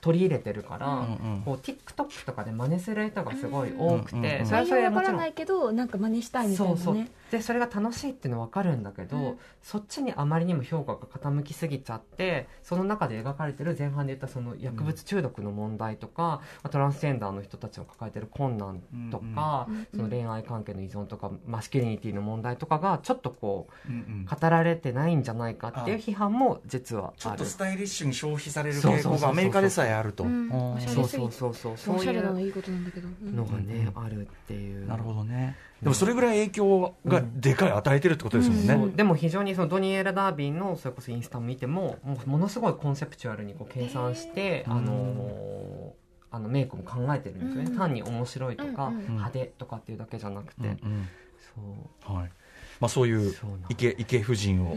[0.02, 1.06] 取り入れてるから、うんう
[1.39, 1.41] ん。
[1.43, 5.16] こう TikTok とかで真似する人がすごい多くて、うんうんうんそれはそれでもちろん。
[5.18, 6.82] 内容わからないけどなんか真似したいみたいなね。
[6.82, 9.38] そうそうでそれが楽しいっていうのは分かるんだけど、うん。
[9.61, 19.88] そっちにあまりにも評価が傾きすぎちゃってその中で描かれてる前半で言ったその薬物中毒の問題とか、まあトランスジェンダーの人たちが抱えてる困難とか、うんうん。
[19.95, 24.25] その恋愛関係の依存とかマスキュリニティの問題とかがちょっとこううんうん。
[24.25, 27.13] 語られてないんじゃないかっていう批判も実はある。
[27.17, 27.55] ちょっとス。
[27.55, 30.49] タイリッシュに消費される傾向がアメリカでさえあると、うん。
[30.49, 30.73] うん。
[30.73, 31.77] おしゃれそうそうそうそう。
[31.77, 33.30] そういいいことなんだけど、うん。
[33.30, 34.03] うのがね、うん。
[34.03, 34.88] あるっていう。
[34.88, 35.55] なるほどね。
[35.82, 38.95] でもそれぐらい影響がでかい与えてるってことですもんね、うん。
[38.95, 47.78] でも非常にそのドニー・エル・ダービーのそれこそインスタを見てももうものすごいコンセプチュアルにこう計算して、ーあのーあのメイクも考えてるんですよね、うん。
[47.78, 49.03] 単に面白いとか、うんうん。
[49.03, 51.07] 派手とかっていうだけじゃなくて、うんうん。
[51.55, 52.13] そう。
[52.13, 52.32] はい。
[52.80, 53.34] まあ、そういう
[53.70, 54.76] イケイケ布陣を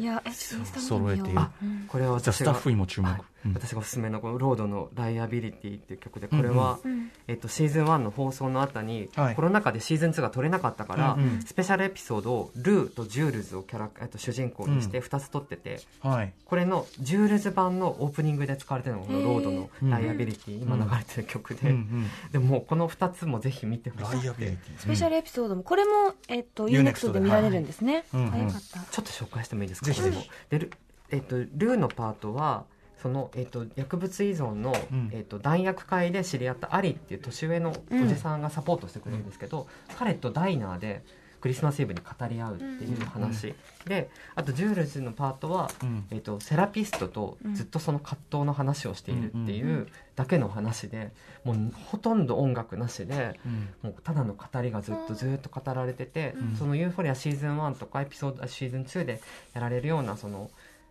[0.79, 1.31] 揃えて。
[1.31, 1.41] いる
[1.89, 3.09] これはじゃあスタッフにも注目、
[3.55, 9.35] 私がおすすめのこのロードの「ライアビリティ」っていう曲でこれは、うんえっと、シーズン1の放送の後に、はい。
[9.35, 11.43] コロナ禍でシーズン2が撮れなかったから、うんうん。
[11.43, 16.33] スペシャルエピソードをルーとジュールズをキャラ、えっと、主人公にして2つ撮ってて、はい。
[16.45, 22.11] これのジュールズ版のオープニングで使われてるのがロードの「ライアビリティ」今流れてる曲で、うんうん。
[22.31, 24.79] でもうこの2つもぜひ見てほしいライアビリティ。
[24.79, 27.21] スペシャルエピソードもこれも、えっと U-NEXT で。
[27.21, 28.31] 見られるんですね、はい。
[28.33, 29.87] あよかった、ちょっと紹介してもいいですか？
[29.87, 30.17] ぜひぜひ。
[30.17, 30.71] これもでル,、
[31.11, 32.65] えっとルーのパートは
[33.03, 35.11] その、えっと薬物依存の、うん。
[35.13, 39.67] えっと断薬会で知り合ったアリっていう年上のおじさんがサポートしてくれるんですけど、
[39.99, 41.03] 彼とダイナーで
[41.41, 46.07] クリスマスイブに語り合うっていう話、であとジュールズのパートは、うん。
[46.13, 51.11] えっとセラピストとずっとその葛藤の話をしているっていうだけの話で
[51.43, 53.41] もうほとんど音楽なしで。
[53.45, 53.69] うん。
[53.83, 56.57] もうただの語りがずっとずっと語られてて、うん。
[56.57, 59.21] そのユーフォリアシーズン1とかエピソードシーズン2で
[59.55, 60.49] やられるようなその、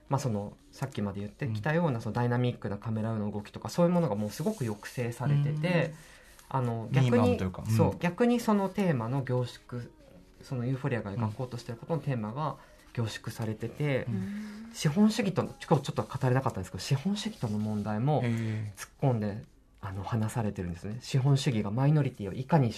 [0.10, 5.94] まあ、そのさっきまで言ってきたようなそのダイナミックなカメラの動きとかそういうものがもうすごく抑制されてて、
[6.50, 7.40] あの逆に
[7.76, 9.84] そう逆にそのテーマの凝縮
[10.42, 12.56] そのユーフォリアが描こうとしてることのテーマが
[12.94, 14.08] 凝縮されてて、
[14.74, 19.44] 資本主義との今日ちょっと語れなかったんですけど資本主義との問題もへ突っ込んで
[19.82, 20.98] あの話されてるんですね。
[21.02, 22.74] 資本主義がマイノリティをいかに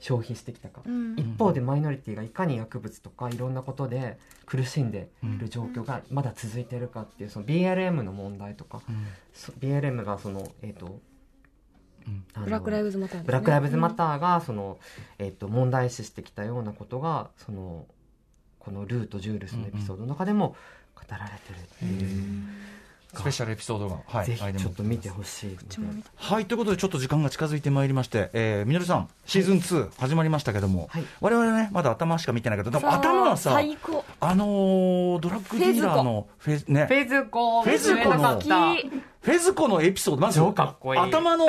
[0.00, 1.14] 消費してきたか、うん。
[1.16, 9.06] 一方でマイノリティがいかに薬物とかいろんなことで苦しんでいる状況がまだ続いてるかっていうその BLM の問題とか、ーうん。
[9.32, 10.98] そ BLM がそのえっ、と
[12.06, 12.24] うん。
[12.34, 14.78] あのブラック・ライブズ・マターブラック・ライブズ・マターがその、
[15.18, 17.86] えっと問題視してきたようなことがその
[18.58, 20.56] このルーとジュールスのエピソードの中でも
[20.94, 22.44] 語られてるっていう、
[23.12, 25.58] スペシャルエピソードが、はい、ぜひちょっと見てほしい
[26.16, 31.04] はい、ということで、ちょっと時間が近づいてまいりまして、えー、みのりさん、シーズン2始まりましたけども、はい。
[31.20, 33.58] 我々ね、まだ頭しか見てないけど、頭はさ、
[34.20, 36.86] あのードラッグディーラーのフェズ、ね。
[36.86, 38.40] フ、ェズコフェズコの
[39.20, 41.00] フェズコのエピソード、まず、超かっこいい。
[41.00, 41.46] 頭の、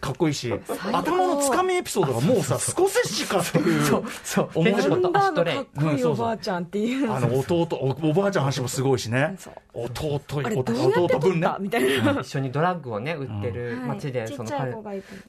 [0.00, 0.52] かっこいいし、
[0.92, 4.50] 頭のつかみエピソードがもうさ、スコセッシかっていう、そうそう。
[4.56, 7.12] 面白いフェズコとナンバーのアシュトレイかっこいいおばあちゃんっていう。
[7.12, 9.36] あの、弟、おおばあちゃんの話もすごいしね。
[9.72, 11.58] 弟、弟撮分ねった？
[11.60, 14.74] みたいな、一緒にドラッグをね売ってる街で、その彼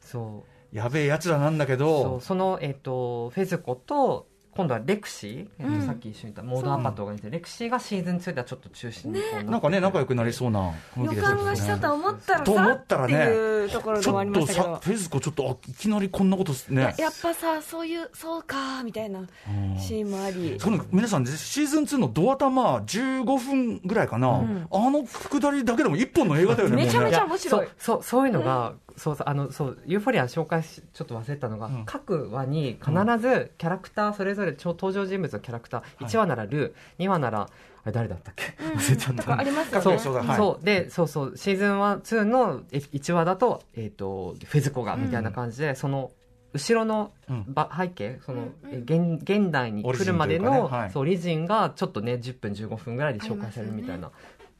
[0.01, 0.75] そう。
[0.75, 11.35] やべえやつらなんだけど、その、えっとフェズコと今度はレクシー、さっき一緒に言ったモードアパトがいてレクシーがシーズン2ではちょっと中心になんかね、仲良くくなりそうな雰囲予気ですよね。
[11.35, 16.81] 感がしたと思ったらと思さったらねいうところちでもあょっとさりましたけど、フェズコちょっと、あいきなりこんなことすね。
[16.81, 16.93] や。
[16.97, 20.57] やっぱさそういうそうかみたいなうんシーンもあり。
[20.59, 24.67] その皆さん、シーズン2のドア玉15分ぐらいかな、ん。
[24.71, 27.67] あのくだりだけでも1本の映画だよね、めちゃめちゃ面白い。
[27.77, 31.85] そうそういうのがそうそうあのそうユーフォリア紹介しちょっと忘れたのが、うん。
[31.85, 37.49] 各話に必ずキャラクターそれぞれ超登場人物のキャラクター、1話ならルー2話ならあ
[37.85, 39.37] れ誰だったっけ、忘れちゃった。
[39.37, 39.83] ありますよね。
[39.83, 40.37] そうそうだはい。
[40.37, 46.11] そうでそうそうシーズン1 2の1話だと,、えー、とフェズコがみたいな感じで、その
[46.53, 47.45] 後ろのうん。
[47.47, 50.91] ば背景その、うんえ現現代に来るまでオリねはい。
[50.91, 54.09] そうオリジンがちょっとね10分15分ぐらいで紹介されるみたいな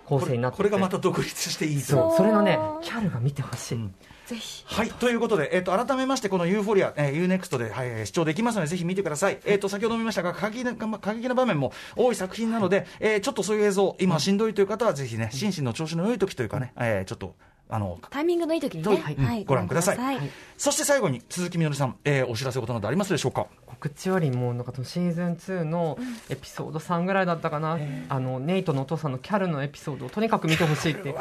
[0.04, 0.58] 構成になってて。
[0.58, 1.86] これがまた独立していいと。
[1.86, 3.96] そうそれのねキャルが見てほしい、うん
[4.26, 4.90] ぜひはい。
[4.90, 9.40] ということで、えっ、と、改めまして、このユーフォリア、えー、UNEXT で、はいえー視聴できますので、ぜひ見てください。
[9.46, 17.36] えっ、と、先ほども言いましたが、過激な、過激な場面も多い作品なので、えーちょっとそういう映像、今しんどいという方は、ぜひね、心身の調子の良い時というかね、えーちょっと、
[17.68, 19.16] あの、タイミングのいい時にね、はい。
[19.16, 19.46] うん。
[19.46, 19.98] ご覧ください。
[19.98, 20.20] はい。
[20.58, 23.48] そして最後に、鈴木みのりさん、えーお知らせことなどありますでしょうか？
[23.66, 25.98] 告知よりもなんかシーズン2の
[26.30, 31.16] エピソード3ぐらいだったかな、あのネイトのお父さんのキャルのエピソードをとにかく見てほしいって。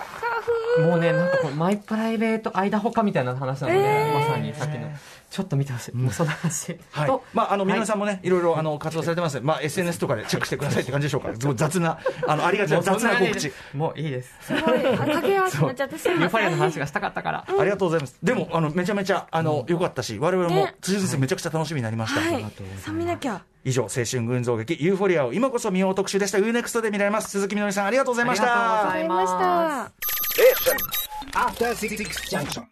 [0.78, 4.90] もうねなんかこうマイプライベートアイダホかみたいな話なので、まさにさっきの
[5.34, 7.08] ちょっと見てほしい、もうその話、はい。
[7.08, 8.30] と、まあ、あの、みのりさんもね、い。
[8.30, 9.34] ろいろ、あのの、活動されてます。
[9.34, 11.32] のでまあ、SNS とかでチェックしてくださいって感じでしょうか。
[11.56, 13.52] 雑な、あの、 ありがちな雑な告知。
[13.74, 14.32] もういいです。
[14.42, 16.20] すごい駆け足になっちゃってすいません。
[16.20, 18.16] ユーフォリアの話がしたかったから、ありがとうございます。
[18.22, 22.20] でも、あの、めちゃめちゃ、あの、良かったし、我々もね、次シーズンめちゃくちゃ楽しみになりました。
[22.20, 22.46] はい。
[22.92, 23.42] 見なきゃ。
[23.64, 26.38] 以上、青春群像劇、ユーフォリアを今こそ見よう特集でした。
[26.38, 27.30] U-NEXT で見られます。
[27.30, 29.08] 鈴木みのりさん、ありがとうございましありがとうござい。
[29.08, 29.26] ま
[32.46, 32.68] した